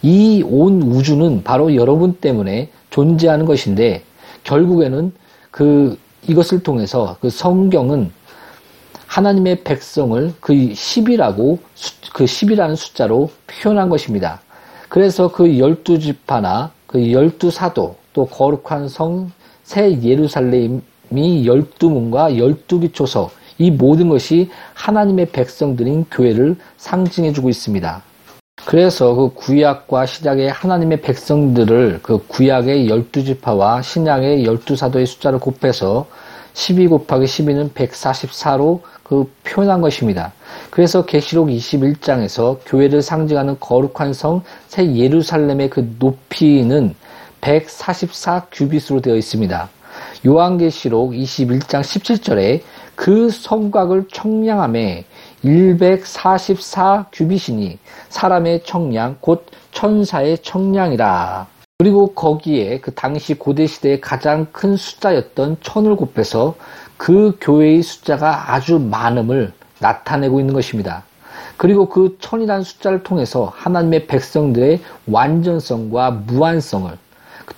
이 0.02 0.42
온 0.46 0.82
우주는 0.82 1.42
바로 1.42 1.74
여러분 1.74 2.14
때문에 2.14 2.70
존재하는 2.90 3.46
것인데 3.46 4.02
결국에는 4.44 5.12
그 5.50 5.98
이것을 6.28 6.62
통해서 6.62 7.16
그 7.20 7.30
성경은 7.30 8.10
하나님의 9.16 9.64
백성을 9.64 10.34
그 10.40 10.52
10이라고 10.52 11.58
그 12.12 12.24
10이라는 12.24 12.76
숫자로 12.76 13.30
표현한 13.46 13.88
것입니다. 13.88 14.40
그래서 14.88 15.30
그 15.30 15.44
12지파나 15.44 16.70
그 16.86 16.98
12사도 16.98 17.94
또 18.12 18.26
거룩한 18.26 18.88
성 18.88 19.30
새 19.66 20.00
예루살렘이 20.00 20.80
12문과 21.12 22.30
12기초서 22.38 23.30
이 23.58 23.72
모든 23.72 24.08
것이 24.08 24.48
하나님의 24.74 25.30
백성들인 25.32 26.06
교회를 26.08 26.54
상징해 26.76 27.32
주고 27.32 27.48
있습니다. 27.48 28.02
그래서 28.64 29.14
그 29.14 29.34
구약과 29.34 30.06
신약의 30.06 30.50
하나님의 30.50 31.00
백성들을 31.00 31.98
그 32.02 32.24
구약의 32.28 32.88
12지파와 32.88 33.82
신약의 33.82 34.46
12사도의 34.46 35.04
숫자를 35.04 35.40
곱해서 35.40 36.06
12 36.56 36.86
곱하기 36.88 37.26
12는 37.26 37.72
144로 37.74 38.80
그 39.02 39.30
표현한 39.44 39.82
것입니다. 39.82 40.32
그래서 40.70 41.04
계시록 41.04 41.48
21장에서 41.48 42.58
교회를 42.64 43.02
상징하는 43.02 43.58
거룩한 43.60 44.14
성 44.14 44.42
새 44.68 44.94
예루살렘의 44.94 45.70
그 45.70 45.94
높이는 45.98 46.94
144 47.40 48.46
규빗으로 48.52 49.00
되어 49.00 49.16
있습니다. 49.16 49.68
요한계시록 50.26 51.12
21장 51.12 51.80
17절에 51.82 52.62
그 52.94 53.30
성곽을 53.30 54.08
청량함에 54.12 55.04
144 55.42 57.06
규빗이니 57.12 57.78
사람의 58.08 58.64
청량 58.64 59.18
곧 59.20 59.46
천사의 59.72 60.38
청량이라. 60.38 61.46
그리고 61.78 62.14
거기에 62.14 62.80
그 62.80 62.94
당시 62.94 63.34
고대 63.34 63.66
시대의 63.66 64.00
가장 64.00 64.46
큰 64.50 64.76
숫자였던 64.76 65.58
천을 65.60 65.94
곱해서 65.94 66.54
그 66.96 67.36
교회의 67.38 67.82
숫자가 67.82 68.54
아주 68.54 68.78
많음을 68.78 69.52
나타내고 69.78 70.40
있는 70.40 70.54
것입니다. 70.54 71.04
그리고 71.58 71.90
그 71.90 72.16
천이라는 72.18 72.64
숫자를 72.64 73.02
통해서 73.02 73.52
하나님의 73.54 74.06
백성들의 74.06 74.80
완전성과 75.06 76.12
무한성을 76.12 76.90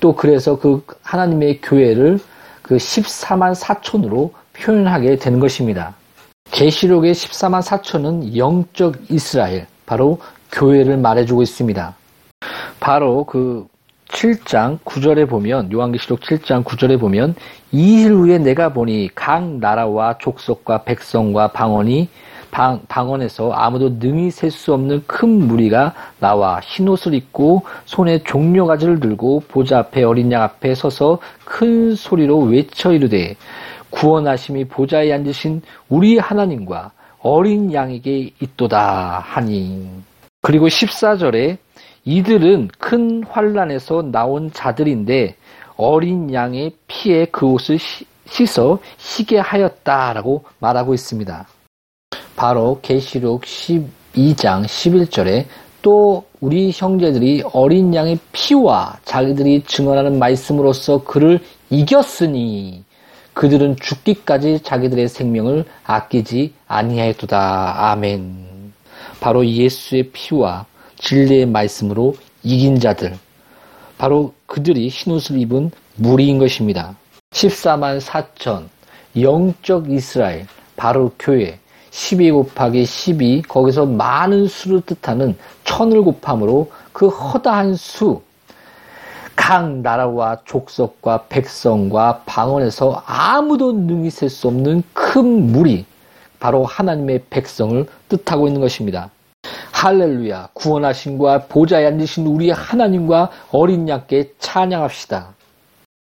또 0.01 0.17
그래서 0.17 0.59
그 0.59 0.85
하나님의 1.03 1.61
교회를 1.61 2.19
그 2.63 2.77
14만 2.77 3.55
4천으로 3.55 4.33
표현하게 4.53 5.17
되는 5.17 5.39
것입니다. 5.39 5.95
계시록의 6.51 7.15
14만 7.15 7.63
4천은 7.63 8.37
영적 8.37 9.11
이스라엘, 9.11 9.67
바로 9.87 10.19
교회를 10.51 10.97
말해주고 10.97 11.43
있습니다. 11.43 11.95
바로 12.81 13.25
그 13.25 13.67
7장 14.09 14.79
9절에 14.81 15.29
보면 15.29 15.71
요한계시록 15.73 16.21
7장 16.21 16.65
9절에 16.65 16.99
보면 16.99 17.35
이일 17.73 18.13
후에 18.13 18.39
내가 18.39 18.73
보니 18.73 19.11
각 19.15 19.45
나라와 19.45 20.17
족속과 20.19 20.85
백성과 20.85 21.49
방언이 21.49 22.09
방, 22.51 22.81
방언에서 22.89 23.53
아무도 23.53 23.91
능히 23.99 24.31
셀 24.31 24.51
수 24.51 24.73
없는 24.73 25.05
큰 25.07 25.47
무리가 25.47 25.95
나와 26.19 26.61
흰옷을 26.61 27.13
입고 27.15 27.63
손에 27.85 28.23
종려가지를 28.25 29.01
들고 29.01 29.43
보좌 29.49 29.81
앞에 29.81 30.03
어린 30.03 30.33
양 30.33 30.43
앞에 30.43 30.75
서서 30.75 31.19
큰 31.45 31.95
소리로 31.95 32.41
외쳐 32.41 32.93
이르되 32.93 33.37
구원하심이 33.91 34.65
보좌에 34.65 35.13
앉으신 35.13 35.61
우리 35.89 36.19
하나님과 36.19 36.93
어린 37.21 37.73
양에게 37.73 38.31
있도다 38.41 39.23
하니. 39.27 39.89
그리고 40.41 40.69
14절에 40.69 41.59
이들은 42.09 42.71
큰 42.79 43.23
환란에서 43.23 44.01
나온 44.01 44.51
자들인데 44.51 45.37
어린 45.77 46.33
양의 46.33 46.73
피에 46.87 47.27
그 47.27 47.45
옷을 47.45 47.79
씻어 48.25 48.79
희게 48.97 49.39
하였다라고 49.41 50.45
말하고 50.59 50.95
있습니다. 50.95 51.47
바로 52.35 52.79
계시록 52.81 53.43
12장 53.43 54.65
11절에 54.65 55.45
또 55.83 56.25
우리 56.41 56.71
형제들이 56.73 57.43
어린 57.53 57.95
양의 57.95 58.19
피와 58.33 59.01
자기들이 59.05 59.65
증언하는 59.65 60.19
말씀으로써 60.19 61.05
그를 61.05 61.41
이겼으니 61.69 62.85
그들은 63.35 63.77
죽기까지 63.77 64.61
자기들의 64.63 65.09
생명을 65.09 65.67
아끼지 65.85 66.55
아니하였도다. 66.69 67.91
아멘. 67.91 68.73
바로 69.21 69.47
예수의 69.47 70.05
피와 70.15 70.65
진리의 70.99 71.47
말씀으로 71.47 72.15
이긴 72.43 72.79
자들. 72.79 73.17
바로 73.97 74.33
그들이 74.47 74.89
흰옷을 74.89 75.39
입은 75.39 75.71
무리인 75.97 76.39
것입니다. 76.39 76.97
14만 77.31 78.01
4천 78.01 78.69
영적 79.21 79.91
이스라엘 79.91 80.47
바로 80.77 81.13
교회 81.19 81.59
12 81.91 82.31
곱하기 82.31 82.85
12 82.85 83.43
거기서 83.43 83.87
많은 83.87 84.47
수를 84.47 84.81
뜻하는 84.83 85.37
천을 85.65 86.03
곱함으로 86.03 86.71
그 86.93 87.09
허다한 87.09 87.75
수 87.75 88.29
각 89.39 89.79
나라와 89.79 90.37
족속과 90.45 91.27
백성과 91.29 92.23
방언에서 92.27 93.05
아무도 93.07 93.73
능히 93.73 94.11
셀 94.11 94.29
수 94.29 94.49
없는 94.49 94.83
큰 94.93 95.53
무리 95.53 95.87
바로 96.41 96.65
하나님의 96.65 97.23
백성을 97.31 97.87
뜻하고 98.09 98.49
있는 98.49 98.61
것입니다. 98.61 99.11
할렐루야 99.81 100.49
구원하신과 100.55 101.47
보좌에 101.47 101.87
앉으신 101.87 102.27
우리 102.27 102.51
하나님과 102.51 103.31
어린 103.53 103.89
양께 103.89 104.33
찬양합시다. 104.41 105.35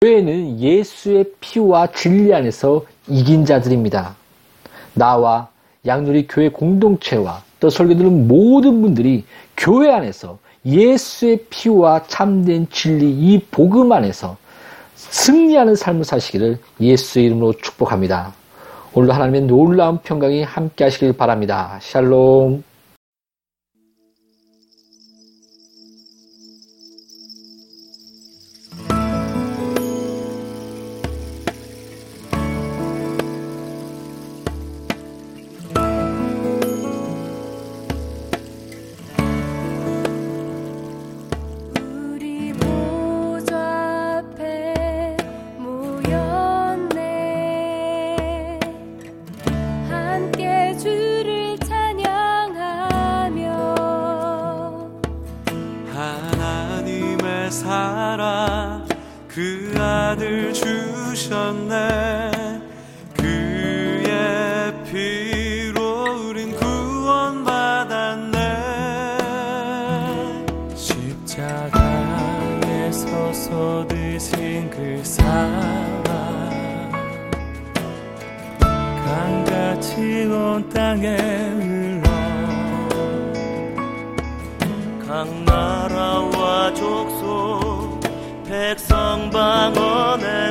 교회는 0.01 0.59
예수의 0.59 1.26
피와 1.39 1.87
진리 1.93 2.35
안에서 2.35 2.85
이긴 3.07 3.45
자들입니다. 3.45 4.16
나와 4.95 5.49
양누리 5.87 6.26
교회 6.26 6.49
공동체와 6.49 7.41
또 7.61 7.70
설교 7.70 7.95
들은 7.95 8.26
모든 8.26 8.83
분들이 8.83 9.24
교회 9.57 9.93
안에서 9.93 10.39
예수의 10.66 11.45
피와 11.49 12.03
참된 12.09 12.66
진리 12.70 13.09
이 13.09 13.39
복음 13.49 13.93
안에서 13.93 14.37
승리하는 14.97 15.76
삶을 15.76 16.03
사시기를 16.03 16.59
예수의 16.81 17.26
이름으로 17.26 17.53
축복합니다. 17.53 18.35
오늘도 18.93 19.12
하나님의 19.12 19.43
놀라운 19.43 19.99
평강이 19.99 20.43
함께 20.43 20.83
하시길 20.83 21.12
바랍니다. 21.12 21.79
샬롬. 21.81 22.67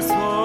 쏟으신 0.01 0.37